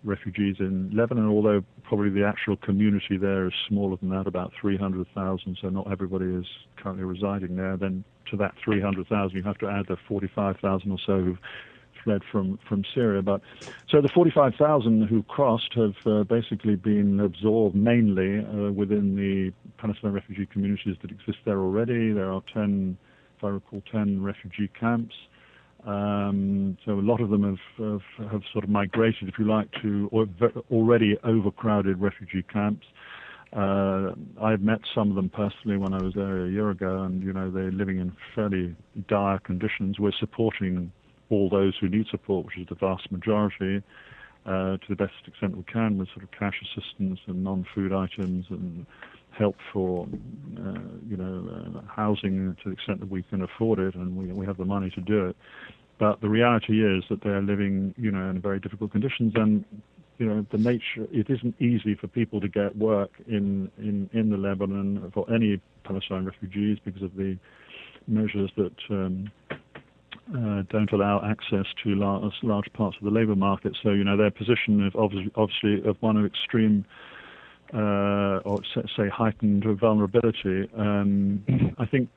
refugees 0.05 0.57
in 0.61 0.91
Lebanon, 0.95 1.29
although 1.29 1.65
probably 1.83 2.11
the 2.11 2.25
actual 2.25 2.57
community 2.57 3.17
there 3.17 3.47
is 3.47 3.53
smaller 3.69 3.97
than 3.97 4.11
that, 4.11 4.27
about 4.27 4.53
300,000, 4.61 5.59
so 5.61 5.69
not 5.69 5.91
everybody 5.91 6.27
is 6.27 6.47
currently 6.77 7.05
residing 7.05 7.57
there. 7.57 7.77
Then 7.77 8.05
to 8.31 8.37
that 8.37 8.55
300,000, 8.63 9.37
you 9.37 9.43
have 9.43 9.59
to 9.59 9.69
add 9.69 9.87
the 9.89 9.97
45,000 10.09 10.91
or 10.91 10.99
so 11.05 11.21
who've 11.21 11.39
fled 12.05 12.23
from, 12.31 12.59
from 12.69 12.85
Syria. 12.95 13.23
But 13.23 13.41
so 13.89 14.01
the 14.01 14.09
45,000 14.09 15.09
who 15.09 15.23
crossed 15.25 15.73
have 15.75 15.95
uh, 16.07 16.25
basically 16.25 16.77
been 16.77 17.21
absorbed 17.21 17.75
mainly 17.75 18.41
uh, 18.41 18.73
within 18.73 19.17
the 19.17 19.53
Palestinian 19.79 20.15
refugee 20.15 20.47
communities 20.47 20.97
that 21.03 21.11
exist 21.11 21.39
there 21.45 21.59
already. 21.59 22.13
There 22.13 22.31
are 22.31 22.43
10, 22.53 22.97
if 23.39 23.45
I 23.45 23.49
recall, 23.49 23.83
10 23.91 24.23
refugee 24.23 24.69
camps. 24.79 25.15
Um, 25.87 26.74
so 26.85 26.93
a 26.93 27.01
lot 27.01 27.21
of 27.21 27.31
them 27.31 27.43
have, 27.43 28.01
have, 28.19 28.31
have 28.31 28.43
sort 28.53 28.65
of 28.65 28.71
migrated, 28.71 29.29
if 29.29 29.39
you 29.39 29.47
like, 29.47 29.69
to 29.83 30.11
already 30.71 31.17
overcrowded 31.25 32.01
refugee 32.01 32.45
camps. 32.53 32.87
Uh, 33.53 34.13
I've 34.43 34.61
met 34.61 34.81
some 34.95 35.11
of 35.11 35.17
them 35.17 35.29
personally 35.29 35.77
when 35.77 35.95
I 35.95 36.03
was 36.03 36.13
there 36.15 36.45
a 36.45 36.51
year 36.51 36.71
ago, 36.71 37.03
and 37.03 37.23
you 37.23 37.33
know 37.33 37.51
they're 37.51 37.71
living 37.71 37.99
in 37.99 38.13
fairly 38.35 38.75
dire 39.09 39.39
conditions. 39.39 39.99
We're 40.01 40.13
supporting 40.19 40.91
all 41.31 41.49
those 41.49 41.75
who 41.81 41.89
need 41.89 42.07
support, 42.11 42.47
which 42.47 42.59
is 42.59 42.67
the 42.69 42.75
vast 42.75 43.11
majority, 43.13 43.83
uh, 44.45 44.77
to 44.77 44.87
the 44.89 44.97
best 44.97 45.13
extent 45.27 45.57
we 45.57 45.63
can 45.65 45.99
with 45.99 46.09
sort 46.09 46.25
of 46.25 46.31
cash 46.33 46.61
assistance 46.63 47.21
and 47.27 47.45
non-food 47.45 47.93
items 47.93 48.47
and 48.51 48.87
help 49.39 49.57
for, 49.73 50.07
uh, 50.59 50.79
you 51.09 51.17
know, 51.17 51.49
uh, 51.51 51.81
housing 51.89 52.57
to 52.63 52.69
the 52.69 52.73
extent 52.73 53.01
that 53.01 53.11
we 53.11 53.23
can 53.23 53.43
afford 53.43 53.79
it 53.79 53.95
and 53.95 54.17
we, 54.17 54.27
we 54.33 54.47
have 54.47 54.57
the 54.57 54.65
money 54.65 54.91
to 54.91 55.01
do 55.01 55.27
it. 55.27 55.37
But 55.99 56.21
the 56.21 56.29
reality 56.29 56.85
is 56.85 57.05
that 57.09 57.23
they 57.23 57.31
are 57.31 57.43
living, 57.43 57.95
you 57.97 58.11
know, 58.11 58.31
in 58.31 58.41
very 58.41 58.61
difficult 58.61 58.93
conditions 58.93 59.33
and 59.37 59.65
you 60.19 60.27
know 60.27 60.47
the 60.53 60.59
nature 60.59 61.09
it 61.11 61.29
isn't 61.29 61.61
easy 61.61 61.97
for 61.97 62.07
people 62.07 62.41
to 62.41 62.49
get 62.49 62.77
work 62.77 63.11
in 63.27 63.69
in 63.79 64.09
in 64.13 64.31
the 64.31 64.37
Lebanon 64.37 65.11
for 65.13 65.29
any 65.33 65.61
Palestinian 65.83 66.27
refugees 66.27 66.79
because 66.85 67.03
of 67.03 67.15
the 67.17 67.37
measures 68.07 68.51
that 68.57 68.77
um, 68.91 69.31
uh, 70.33 70.63
don't 70.71 70.91
allow 70.93 71.23
access 71.25 71.67
to 71.83 71.91
large, 71.95 72.33
large 72.43 72.73
parts 72.73 72.97
of 72.99 73.05
the 73.05 73.11
labour 73.11 73.37
market. 73.37 73.77
So, 73.83 73.91
you 73.91 74.05
know, 74.05 74.17
their 74.17 74.31
position 74.31 74.87
is 74.87 74.93
obviously, 74.97 75.31
obviously 75.37 75.89
of 75.89 75.97
one 76.01 76.17
of 76.17 76.25
extreme 76.25 76.85
uh, 77.73 78.41
or 78.45 78.61
say 78.75 79.09
heightened 79.09 79.65
vulnerability. 79.79 80.69
Um, 80.77 81.45
I 81.79 81.87
think 81.87 82.09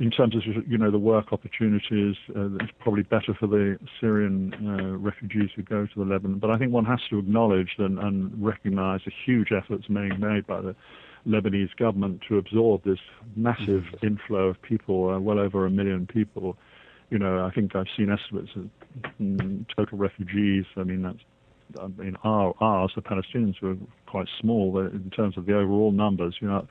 in 0.00 0.10
terms 0.10 0.34
of 0.36 0.42
you 0.66 0.78
know 0.78 0.90
the 0.90 0.98
work 0.98 1.32
opportunities, 1.32 2.16
uh, 2.36 2.54
it's 2.60 2.72
probably 2.80 3.02
better 3.02 3.34
for 3.38 3.46
the 3.46 3.78
Syrian 4.00 4.52
uh, 4.54 4.96
refugees 4.96 5.50
who 5.56 5.62
go 5.62 5.86
to 5.86 5.92
the 5.96 6.04
Lebanon. 6.04 6.38
But 6.38 6.50
I 6.50 6.58
think 6.58 6.72
one 6.72 6.84
has 6.84 7.00
to 7.10 7.18
acknowledge 7.18 7.70
and, 7.78 7.98
and 7.98 8.32
recognise 8.44 9.00
the 9.04 9.12
huge 9.24 9.48
efforts 9.52 9.86
being 9.86 10.18
made 10.18 10.46
by 10.46 10.60
the 10.60 10.76
Lebanese 11.26 11.74
government 11.76 12.22
to 12.28 12.38
absorb 12.38 12.84
this 12.84 12.98
massive 13.36 13.84
mm-hmm. 13.84 14.06
inflow 14.06 14.48
of 14.48 14.62
people, 14.62 15.10
uh, 15.10 15.18
well 15.18 15.38
over 15.38 15.66
a 15.66 15.70
million 15.70 16.06
people 16.06 16.56
you 17.10 17.18
know, 17.18 17.44
I 17.44 17.50
think 17.50 17.74
I've 17.74 17.86
seen 17.96 18.10
estimates 18.10 18.50
of 18.54 18.68
mm, 19.20 19.64
total 19.74 19.98
refugees. 19.98 20.66
I 20.76 20.82
mean, 20.82 21.02
that's 21.02 21.18
I 21.80 21.86
mean, 21.86 22.16
our, 22.24 22.54
ours, 22.60 22.92
the 22.94 23.02
Palestinians, 23.02 23.60
were 23.60 23.76
quite 24.06 24.26
small 24.40 24.78
in 24.78 25.10
terms 25.10 25.36
of 25.36 25.46
the 25.46 25.54
overall 25.54 25.92
numbers. 25.92 26.36
You 26.40 26.48
know, 26.48 26.68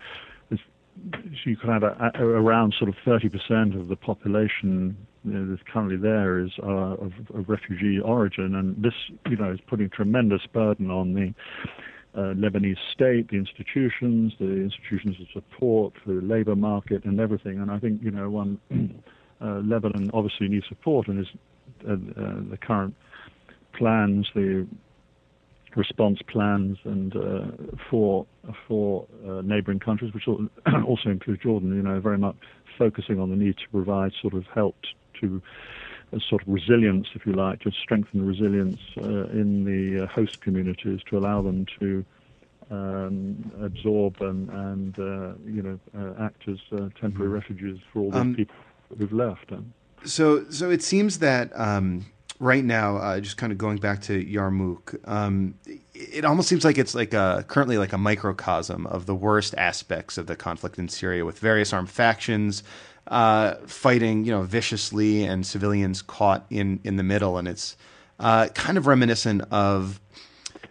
you 1.46 1.56
could 1.58 1.70
have 1.70 1.84
a, 1.84 2.12
a, 2.16 2.24
around 2.24 2.74
sort 2.78 2.90
of 2.90 2.96
30% 3.06 3.80
of 3.80 3.88
the 3.88 3.96
population 3.96 4.98
you 5.24 5.34
know, 5.34 5.50
that's 5.50 5.68
currently 5.72 5.98
there 5.98 6.40
is 6.40 6.52
uh, 6.64 6.68
of, 6.68 7.12
of, 7.34 7.50
refugee 7.50 8.00
origin, 8.00 8.56
and 8.56 8.82
this, 8.82 8.94
you 9.30 9.36
know, 9.36 9.52
is 9.52 9.60
putting 9.68 9.90
tremendous 9.90 10.42
burden 10.54 10.90
on 10.90 11.14
the 11.14 11.34
uh, 12.16 12.34
Lebanese 12.34 12.78
state, 12.94 13.30
the 13.30 13.36
institutions, 13.36 14.34
the 14.40 14.46
institutions 14.46 15.18
of 15.20 15.28
support, 15.34 15.94
the 16.06 16.14
labor 16.14 16.56
market, 16.56 17.04
and 17.06 17.20
everything. 17.20 17.60
And 17.60 17.70
I 17.70 17.80
think, 17.80 18.02
you 18.02 18.12
know, 18.12 18.30
one 18.30 18.60
uh, 19.42 19.62
Lebanon 19.66 20.10
obviously 20.14 20.48
needs 20.48 20.66
support, 20.68 21.08
and 21.08 21.20
is 21.20 21.28
uh, 21.88 21.94
uh, 21.94 21.98
the 22.50 22.58
current 22.60 22.96
plans, 23.78 24.28
the 24.34 24.68
response 25.78 26.20
plans, 26.28 26.78
and 26.84 27.16
uh, 27.16 27.46
for 27.90 28.26
for 28.68 29.08
neighbouring 29.44 29.80
countries, 29.80 30.14
which 30.14 30.28
also 30.86 31.10
include 31.10 31.42
Jordan, 31.42 31.76
you 31.76 31.82
know, 31.82 32.00
very 32.00 32.18
much 32.18 32.36
focusing 32.78 33.20
on 33.20 33.30
the 33.30 33.36
need 33.36 33.58
to 33.58 33.70
provide 33.72 34.12
sort 34.22 34.34
of 34.34 34.46
help 34.54 34.76
to 35.22 35.42
a 36.14 36.20
sort 36.30 36.42
of 36.42 36.48
resilience, 36.48 37.08
if 37.14 37.26
you 37.26 37.34
like, 37.34 37.60
to 37.62 37.72
strengthen 37.72 38.22
the 38.22 38.26
resilience 38.26 38.80
uh, 38.98 39.28
in 39.28 39.66
the 39.66 40.04
uh, 40.04 40.08
host 40.08 40.42
communities 40.42 41.02
to 41.10 41.18
allow 41.18 41.42
them 41.42 41.66
to 41.80 42.06
um, 42.72 43.52
absorb 43.62 44.22
and, 44.22 44.50
and 44.50 45.00
uh, 45.00 45.34
you 45.46 45.62
know 45.62 45.80
uh, 45.98 46.24
act 46.24 46.48
as 46.48 46.58
uh, 46.72 46.90
temporary 47.00 47.28
mm-hmm. 47.28 47.34
refugees 47.34 47.80
for 47.92 48.00
all 48.00 48.12
the 48.12 48.20
um, 48.20 48.36
people 48.36 48.56
who've 48.98 49.14
left. 49.14 49.52
So, 50.06 50.50
so 50.50 50.70
it 50.70 50.84
seems 50.84 51.20
that 51.20 51.52
um, 51.60 52.06
right 52.40 52.64
now, 52.64 52.98
uh, 52.98 53.20
just 53.20 53.38
kind 53.38 53.52
of 53.52 53.58
going 53.58 53.78
back 53.78 54.02
to 54.04 54.24
Yarmouk, 54.24 55.08
um, 55.08 55.56
it 55.94 56.26
almost 56.26 56.48
seems 56.48 56.64
like 56.64 56.78
it's 56.78 56.94
like 56.94 57.14
a, 57.14 57.44
currently 57.48 57.78
like 57.78 57.94
a 57.94 57.98
microcosm 57.98 58.86
of 58.88 59.06
the 59.06 59.16
worst 59.16 59.56
aspects 59.58 60.18
of 60.18 60.28
the 60.28 60.36
conflict 60.36 60.78
in 60.78 60.90
Syria, 60.90 61.26
with 61.26 61.40
various 61.40 61.74
armed 61.74 61.90
factions 61.90 62.64
uh, 63.08 63.56
fighting, 63.66 64.26
you 64.26 64.32
know, 64.32 64.44
viciously, 64.44 65.24
and 65.24 65.46
civilians 65.46 66.02
caught 66.02 66.46
in 66.50 66.80
in 66.84 66.98
the 66.98 67.04
middle, 67.04 67.38
and 67.38 67.48
it's 67.48 67.78
uh, 68.20 68.48
kind 68.50 68.78
of 68.78 68.88
reminiscent 68.88 69.42
of 69.52 70.00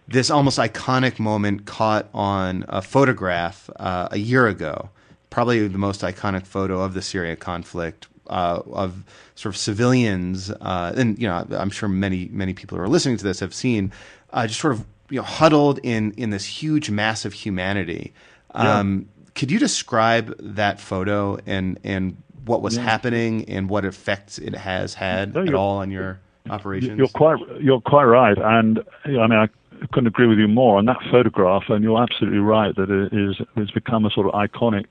this 0.07 0.29
almost 0.29 0.57
iconic 0.57 1.19
moment 1.19 1.65
caught 1.65 2.07
on 2.13 2.63
a 2.69 2.81
photograph 2.81 3.69
uh, 3.77 4.07
a 4.11 4.17
year 4.17 4.47
ago, 4.47 4.89
probably 5.29 5.67
the 5.67 5.77
most 5.77 6.01
iconic 6.01 6.45
photo 6.45 6.81
of 6.81 6.93
the 6.93 7.01
Syria 7.01 7.35
conflict, 7.35 8.07
uh, 8.29 8.61
of 8.71 9.03
sort 9.35 9.53
of 9.53 9.57
civilians, 9.57 10.51
uh, 10.51 10.93
and 10.95 11.19
you 11.19 11.27
know, 11.27 11.45
I'm 11.51 11.69
sure 11.69 11.89
many 11.89 12.29
many 12.31 12.53
people 12.53 12.77
who 12.77 12.83
are 12.83 12.89
listening 12.89 13.17
to 13.17 13.23
this 13.23 13.39
have 13.39 13.53
seen, 13.53 13.91
uh, 14.31 14.47
just 14.47 14.59
sort 14.59 14.73
of 14.73 14.85
you 15.09 15.17
know 15.17 15.23
huddled 15.23 15.79
in 15.83 16.11
in 16.13 16.29
this 16.29 16.45
huge 16.45 16.89
mass 16.89 17.25
of 17.25 17.33
humanity. 17.33 18.13
Um, 18.51 18.99
yeah. 18.99 19.31
Could 19.35 19.51
you 19.51 19.59
describe 19.59 20.35
that 20.39 20.79
photo 20.79 21.37
and 21.45 21.79
and 21.83 22.17
what 22.45 22.61
was 22.61 22.77
yeah. 22.77 22.83
happening 22.83 23.47
and 23.49 23.69
what 23.69 23.85
effects 23.85 24.37
it 24.37 24.55
has 24.55 24.93
had 24.93 25.35
no, 25.35 25.43
at 25.43 25.53
all 25.53 25.77
on 25.77 25.91
your 25.91 26.19
operations? 26.49 26.97
You're 26.97 27.07
quite 27.09 27.37
you're 27.59 27.81
quite 27.81 28.05
right, 28.05 28.37
and 28.37 28.83
I 29.05 29.27
mean 29.27 29.33
I 29.33 29.47
couldn't 29.91 30.07
agree 30.07 30.27
with 30.27 30.39
you 30.39 30.47
more 30.47 30.77
on 30.77 30.85
that 30.85 30.97
photograph. 31.11 31.69
And 31.69 31.83
you're 31.83 32.01
absolutely 32.01 32.39
right 32.39 32.75
that 32.75 32.89
it 32.89 33.13
is 33.13 33.35
it's 33.55 33.71
become 33.71 34.05
a 34.05 34.09
sort 34.09 34.27
of 34.27 34.33
iconic 34.33 34.85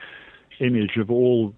image 0.61 0.97
of 0.97 1.11
all 1.11 1.55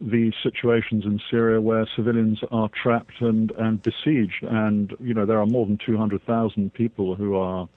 the 0.00 0.32
situations 0.42 1.04
in 1.04 1.20
Syria 1.30 1.60
where 1.60 1.86
civilians 1.96 2.40
are 2.50 2.68
trapped 2.82 3.20
and, 3.20 3.50
and 3.52 3.82
besieged. 3.82 4.42
And, 4.42 4.94
you 5.00 5.12
know, 5.12 5.26
there 5.26 5.40
are 5.40 5.46
more 5.46 5.66
than 5.66 5.78
200,000 5.84 6.72
people 6.72 7.14
who 7.14 7.36
are 7.36 7.68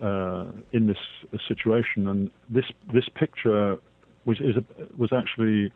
uh, 0.00 0.46
in 0.72 0.86
this 0.86 1.40
situation. 1.48 2.08
And 2.08 2.30
this, 2.48 2.66
this 2.92 3.08
picture 3.14 3.78
was, 4.24 4.38
is 4.40 4.56
a, 4.56 4.64
was 4.96 5.10
actually 5.12 5.72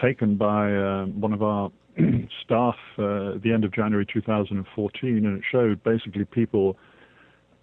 taken 0.00 0.36
by 0.36 0.74
uh, 0.74 1.06
one 1.06 1.32
of 1.32 1.42
our 1.42 1.70
staff 2.44 2.76
uh, 2.98 3.34
at 3.34 3.42
the 3.42 3.52
end 3.52 3.64
of 3.64 3.72
January 3.72 4.06
2014, 4.10 5.26
and 5.26 5.38
it 5.38 5.44
showed 5.50 5.82
basically 5.82 6.24
people 6.24 6.76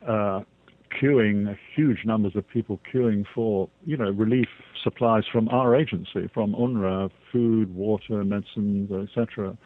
uh, 0.08 0.42
queuing, 1.02 1.56
huge 1.76 2.00
numbers 2.06 2.36
of 2.36 2.48
people 2.50 2.80
queuing 2.94 3.26
for, 3.34 3.70
you 3.86 3.98
know, 3.98 4.10
relief 4.10 4.48
supplies 4.84 5.24
from 5.32 5.48
our 5.50 5.76
agency, 5.76 6.30
from 6.34 6.54
UNRWA, 6.54 7.10
food, 7.32 7.74
water, 7.74 8.24
medicines, 8.24 8.90
etc. 8.92 9.58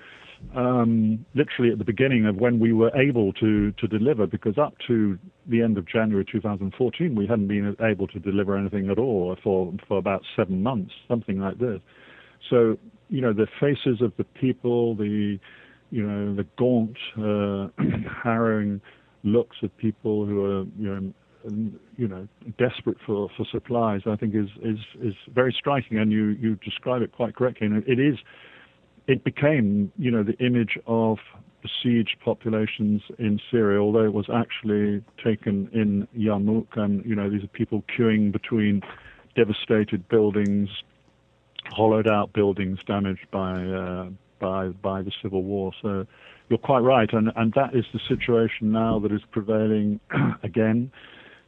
Um, 0.55 1.25
literally 1.35 1.71
at 1.71 1.77
the 1.77 1.85
beginning 1.85 2.25
of 2.25 2.35
when 2.35 2.59
we 2.59 2.73
were 2.73 2.91
able 2.95 3.31
to, 3.33 3.71
to 3.73 3.87
deliver, 3.87 4.27
because 4.27 4.57
up 4.57 4.73
to 4.87 5.17
the 5.47 5.61
end 5.61 5.77
of 5.77 5.87
January 5.87 6.25
2014, 6.29 7.15
we 7.15 7.27
hadn't 7.27 7.47
been 7.47 7.75
able 7.79 8.07
to 8.07 8.19
deliver 8.19 8.57
anything 8.57 8.89
at 8.89 8.97
all 8.97 9.35
for, 9.43 9.73
for 9.87 9.97
about 9.97 10.23
seven 10.35 10.63
months, 10.63 10.91
something 11.07 11.39
like 11.39 11.59
this. 11.59 11.79
So, 12.49 12.77
you 13.09 13.21
know, 13.21 13.33
the 13.33 13.47
faces 13.59 14.01
of 14.01 14.13
the 14.17 14.23
people, 14.23 14.95
the, 14.95 15.39
you 15.91 16.03
know, 16.03 16.35
the 16.35 16.45
gaunt, 16.57 16.97
uh, 17.17 17.67
harrowing 18.23 18.81
looks 19.23 19.57
of 19.63 19.75
people 19.77 20.25
who 20.25 20.45
are, 20.45 20.63
you 20.77 20.95
know, 20.95 21.13
you 21.97 22.07
know, 22.07 22.27
desperate 22.57 22.97
for, 23.05 23.29
for 23.35 23.45
supplies, 23.51 24.01
I 24.05 24.15
think 24.15 24.35
is, 24.35 24.49
is, 24.61 24.77
is 25.01 25.15
very 25.33 25.55
striking, 25.57 25.97
and 25.97 26.11
you, 26.11 26.29
you 26.39 26.55
describe 26.63 27.01
it 27.01 27.11
quite 27.11 27.35
correctly. 27.35 27.67
And 27.67 27.83
it 27.87 27.99
is, 27.99 28.17
it 29.07 29.23
became, 29.23 29.91
you 29.97 30.11
know, 30.11 30.23
the 30.23 30.37
image 30.37 30.77
of 30.85 31.17
besieged 31.61 32.17
populations 32.23 33.01
in 33.19 33.39
Syria, 33.49 33.79
although 33.79 34.05
it 34.05 34.13
was 34.13 34.27
actually 34.33 35.03
taken 35.23 35.69
in 35.73 36.07
Yarmouk, 36.17 36.77
and 36.77 37.05
you 37.05 37.15
know, 37.15 37.29
these 37.29 37.43
are 37.43 37.47
people 37.47 37.83
queuing 37.97 38.31
between 38.31 38.81
devastated 39.35 40.07
buildings, 40.09 40.69
hollowed 41.69 42.07
out 42.07 42.33
buildings 42.33 42.79
damaged 42.85 43.27
by 43.31 43.63
uh, 43.63 44.09
by 44.41 44.69
by 44.69 45.01
the 45.01 45.11
civil 45.21 45.43
war. 45.43 45.71
So 45.81 46.05
you're 46.49 46.59
quite 46.59 46.79
right, 46.79 47.11
and 47.13 47.31
and 47.37 47.53
that 47.53 47.73
is 47.73 47.85
the 47.93 47.99
situation 48.09 48.73
now 48.73 48.99
that 48.99 49.13
is 49.13 49.21
prevailing 49.31 50.01
again 50.43 50.91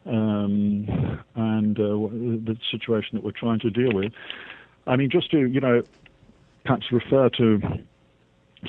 um, 0.05 1.19
and 1.35 1.79
uh, 1.79 1.83
the 1.83 2.57
situation 2.71 3.09
that 3.13 3.23
we're 3.23 3.31
trying 3.31 3.59
to 3.59 3.69
deal 3.69 3.93
with. 3.93 4.13
I 4.87 4.95
mean, 4.95 5.09
just 5.09 5.31
to 5.31 5.39
you 5.39 5.59
know, 5.59 5.83
perhaps 6.63 6.91
refer 6.91 7.29
to 7.37 7.61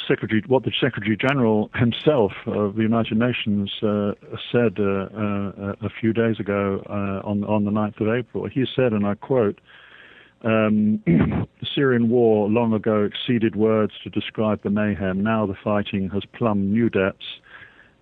Secretary, 0.09 0.43
what 0.47 0.65
the 0.65 0.73
Secretary 0.81 1.17
General 1.17 1.71
himself 1.75 2.33
of 2.47 2.75
the 2.77 2.83
United 2.83 3.17
Nations 3.17 3.73
uh, 3.83 4.13
said 4.51 4.79
uh, 4.79 4.83
uh, 4.83 5.75
a 5.81 5.91
few 6.01 6.13
days 6.13 6.41
ago 6.41 6.83
uh, 6.89 7.27
on 7.27 7.45
on 7.45 7.65
the 7.65 7.71
9th 7.71 8.01
of 8.01 8.09
April. 8.09 8.47
He 8.47 8.67
said, 8.75 8.93
and 8.93 9.07
I 9.07 9.15
quote. 9.15 9.61
Um, 10.45 11.03
the 11.07 11.67
Syrian 11.75 12.11
war 12.11 12.49
long 12.49 12.73
ago 12.73 13.05
exceeded 13.05 13.57
words 13.57 13.93
to 14.03 14.11
describe 14.11 14.63
the 14.63 14.71
mayhem. 14.71 15.23
Now 15.23 15.47
the 15.47 15.57
fighting 15.63 16.11
has 16.11 16.23
plumbed 16.37 16.71
new 16.71 16.91
depths 16.91 17.41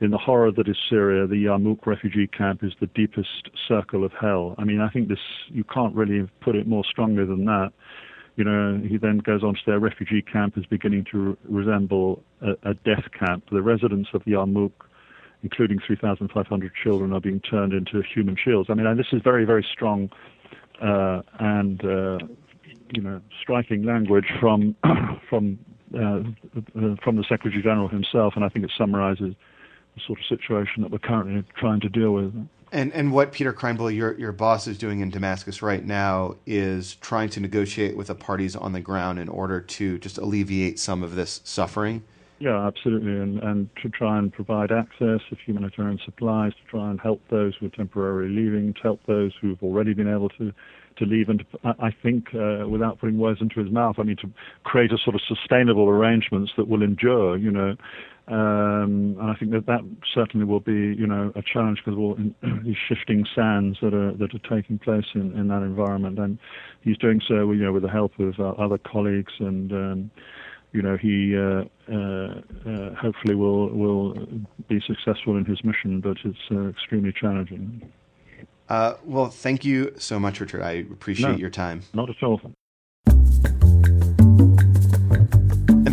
in 0.02 0.10
the 0.10 0.18
horror 0.18 0.50
that 0.50 0.68
is 0.68 0.76
Syria, 0.90 1.28
the 1.28 1.44
Yarmouk 1.44 1.86
refugee 1.86 2.26
camp 2.26 2.64
is 2.64 2.72
the 2.80 2.88
deepest 2.88 3.50
circle 3.68 4.04
of 4.04 4.10
hell. 4.20 4.56
I 4.58 4.64
mean, 4.64 4.80
I 4.80 4.88
think 4.88 5.06
this, 5.08 5.20
you 5.48 5.62
can't 5.62 5.94
really 5.94 6.28
put 6.40 6.56
it 6.56 6.66
more 6.66 6.84
strongly 6.84 7.24
than 7.24 7.44
that. 7.44 7.72
You 8.34 8.42
know, 8.42 8.82
he 8.84 8.96
then 8.96 9.18
goes 9.18 9.44
on 9.44 9.54
to 9.54 9.60
say 9.64 9.72
a 9.72 9.78
refugee 9.78 10.20
camp 10.20 10.58
is 10.58 10.66
beginning 10.66 11.06
to 11.12 11.38
resemble 11.48 12.24
a, 12.40 12.70
a 12.70 12.74
death 12.74 13.04
camp. 13.16 13.44
The 13.52 13.62
residents 13.62 14.08
of 14.12 14.24
Yarmouk, 14.24 14.72
including 15.44 15.78
3,500 15.86 16.72
children, 16.82 17.12
are 17.12 17.20
being 17.20 17.38
turned 17.38 17.72
into 17.72 18.02
human 18.02 18.36
shields. 18.42 18.70
I 18.70 18.74
mean, 18.74 18.96
this 18.96 19.12
is 19.12 19.22
very, 19.22 19.44
very 19.44 19.64
strong 19.72 20.10
and, 20.82 21.84
uh, 21.84 22.18
you 22.92 23.02
know, 23.02 23.20
striking 23.40 23.84
language 23.84 24.26
from, 24.40 24.76
from, 25.28 25.58
uh, 25.94 26.22
from 27.02 27.16
the 27.16 27.24
Secretary 27.28 27.62
General 27.62 27.88
himself, 27.88 28.34
and 28.36 28.44
I 28.44 28.48
think 28.48 28.64
it 28.64 28.72
summarizes 28.76 29.34
the 29.94 30.00
sort 30.06 30.18
of 30.18 30.24
situation 30.26 30.82
that 30.82 30.90
we're 30.90 30.98
currently 30.98 31.44
trying 31.58 31.80
to 31.80 31.88
deal 31.88 32.12
with. 32.12 32.34
And 32.72 32.90
and 32.94 33.12
what 33.12 33.32
Peter 33.32 33.52
Krähenbühl, 33.52 33.94
your 33.94 34.18
your 34.18 34.32
boss, 34.32 34.66
is 34.66 34.78
doing 34.78 35.00
in 35.00 35.10
Damascus 35.10 35.60
right 35.60 35.84
now 35.84 36.36
is 36.46 36.94
trying 36.96 37.28
to 37.30 37.40
negotiate 37.40 37.96
with 37.98 38.06
the 38.06 38.14
parties 38.14 38.56
on 38.56 38.72
the 38.72 38.80
ground 38.80 39.18
in 39.18 39.28
order 39.28 39.60
to 39.60 39.98
just 39.98 40.16
alleviate 40.16 40.78
some 40.78 41.02
of 41.02 41.14
this 41.14 41.42
suffering. 41.44 42.02
Yeah, 42.42 42.66
absolutely, 42.66 43.12
and 43.12 43.38
and 43.38 43.68
to 43.84 43.88
try 43.88 44.18
and 44.18 44.32
provide 44.32 44.72
access 44.72 45.20
of 45.30 45.38
humanitarian 45.46 46.00
supplies, 46.04 46.50
to 46.54 46.68
try 46.68 46.90
and 46.90 46.98
help 47.00 47.20
those 47.30 47.54
who 47.54 47.66
are 47.66 47.68
temporarily 47.68 48.30
leaving, 48.34 48.74
to 48.74 48.80
help 48.82 48.98
those 49.06 49.30
who've 49.40 49.62
already 49.62 49.94
been 49.94 50.12
able 50.12 50.28
to 50.30 50.52
to 50.96 51.04
leave, 51.04 51.28
and 51.28 51.38
to, 51.38 51.76
I 51.78 51.94
think, 52.02 52.34
uh, 52.34 52.66
without 52.68 52.98
putting 52.98 53.16
words 53.16 53.40
into 53.40 53.60
his 53.60 53.70
mouth, 53.70 53.94
I 54.00 54.02
mean 54.02 54.16
to 54.16 54.30
create 54.64 54.90
a 54.90 54.98
sort 54.98 55.14
of 55.14 55.20
sustainable 55.28 55.88
arrangements 55.88 56.50
that 56.56 56.66
will 56.66 56.82
endure. 56.82 57.36
You 57.36 57.52
know, 57.52 57.76
um, 58.26 59.16
and 59.20 59.30
I 59.30 59.34
think 59.38 59.52
that 59.52 59.66
that 59.66 59.82
certainly 60.12 60.44
will 60.44 60.58
be, 60.58 60.96
you 60.98 61.06
know, 61.06 61.30
a 61.36 61.42
challenge 61.42 61.78
because 61.84 61.92
of 61.92 62.00
all 62.00 62.18
these 62.64 62.76
shifting 62.88 63.24
sands 63.36 63.78
that 63.82 63.94
are 63.94 64.14
that 64.14 64.34
are 64.34 64.56
taking 64.56 64.80
place 64.80 65.06
in, 65.14 65.30
in 65.38 65.46
that 65.46 65.62
environment. 65.62 66.18
And 66.18 66.40
he's 66.80 66.98
doing 66.98 67.20
so, 67.28 67.52
you 67.52 67.62
know, 67.62 67.72
with 67.72 67.84
the 67.84 67.88
help 67.88 68.18
of 68.18 68.34
uh, 68.40 68.48
other 68.60 68.78
colleagues, 68.78 69.32
and 69.38 69.70
um, 69.70 70.10
you 70.72 70.82
know, 70.82 70.96
he 70.96 71.36
uh, 71.36 71.64
uh, 71.92 72.40
uh 72.68 72.94
hopefully 72.94 73.34
will 73.34 73.68
will 73.70 74.14
be 74.68 74.80
successful 74.86 75.36
in 75.36 75.44
his 75.44 75.62
mission. 75.64 76.00
But 76.00 76.16
it's 76.24 76.38
uh, 76.50 76.68
extremely 76.68 77.12
challenging. 77.12 77.92
Uh, 78.68 78.94
well, 79.04 79.28
thank 79.28 79.64
you 79.64 79.92
so 79.98 80.18
much, 80.18 80.40
Richard. 80.40 80.62
I 80.62 80.72
appreciate 80.90 81.32
no, 81.32 81.36
your 81.36 81.50
time. 81.50 81.82
Not 81.92 82.08
at 82.08 82.22
all. 82.22 82.40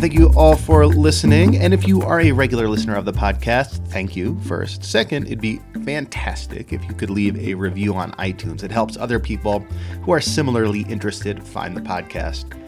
thank 0.00 0.14
you 0.14 0.32
all 0.34 0.56
for 0.56 0.86
listening. 0.86 1.58
And 1.58 1.74
if 1.74 1.86
you 1.86 2.00
are 2.00 2.22
a 2.22 2.32
regular 2.32 2.68
listener 2.68 2.96
of 2.96 3.04
the 3.04 3.12
podcast, 3.12 3.86
thank 3.88 4.16
you 4.16 4.40
first. 4.46 4.82
Second, 4.82 5.26
it'd 5.26 5.42
be 5.42 5.60
fantastic 5.84 6.72
if 6.72 6.82
you 6.86 6.94
could 6.94 7.10
leave 7.10 7.36
a 7.36 7.52
review 7.52 7.94
on 7.94 8.12
iTunes. 8.12 8.62
It 8.62 8.70
helps 8.70 8.96
other 8.96 9.18
people 9.18 9.60
who 10.02 10.12
are 10.12 10.20
similarly 10.20 10.86
interested 10.88 11.46
find 11.46 11.76
the 11.76 11.82
podcast. 11.82 12.59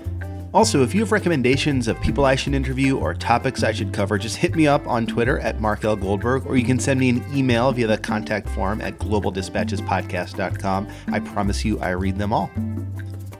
Also, 0.54 0.82
if 0.82 0.94
you 0.94 1.00
have 1.00 1.12
recommendations 1.12 1.88
of 1.88 1.98
people 2.02 2.26
I 2.26 2.34
should 2.34 2.54
interview 2.54 2.98
or 2.98 3.14
topics 3.14 3.62
I 3.62 3.72
should 3.72 3.92
cover, 3.92 4.18
just 4.18 4.36
hit 4.36 4.54
me 4.54 4.66
up 4.66 4.86
on 4.86 5.06
Twitter 5.06 5.38
at 5.38 5.60
Mark 5.60 5.84
L. 5.84 5.96
Goldberg, 5.96 6.46
or 6.46 6.56
you 6.56 6.64
can 6.64 6.78
send 6.78 7.00
me 7.00 7.08
an 7.08 7.24
email 7.34 7.72
via 7.72 7.86
the 7.86 7.96
contact 7.96 8.48
form 8.50 8.82
at 8.82 8.98
globaldispatchespodcast.com. 8.98 10.88
I 11.08 11.20
promise 11.20 11.64
you 11.64 11.78
I 11.80 11.90
read 11.90 12.18
them 12.18 12.34
all. 12.34 12.50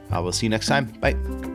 I 0.09 0.19
will 0.19 0.31
see 0.31 0.47
you 0.47 0.49
next 0.49 0.67
time. 0.67 0.85
Bye. 0.99 1.52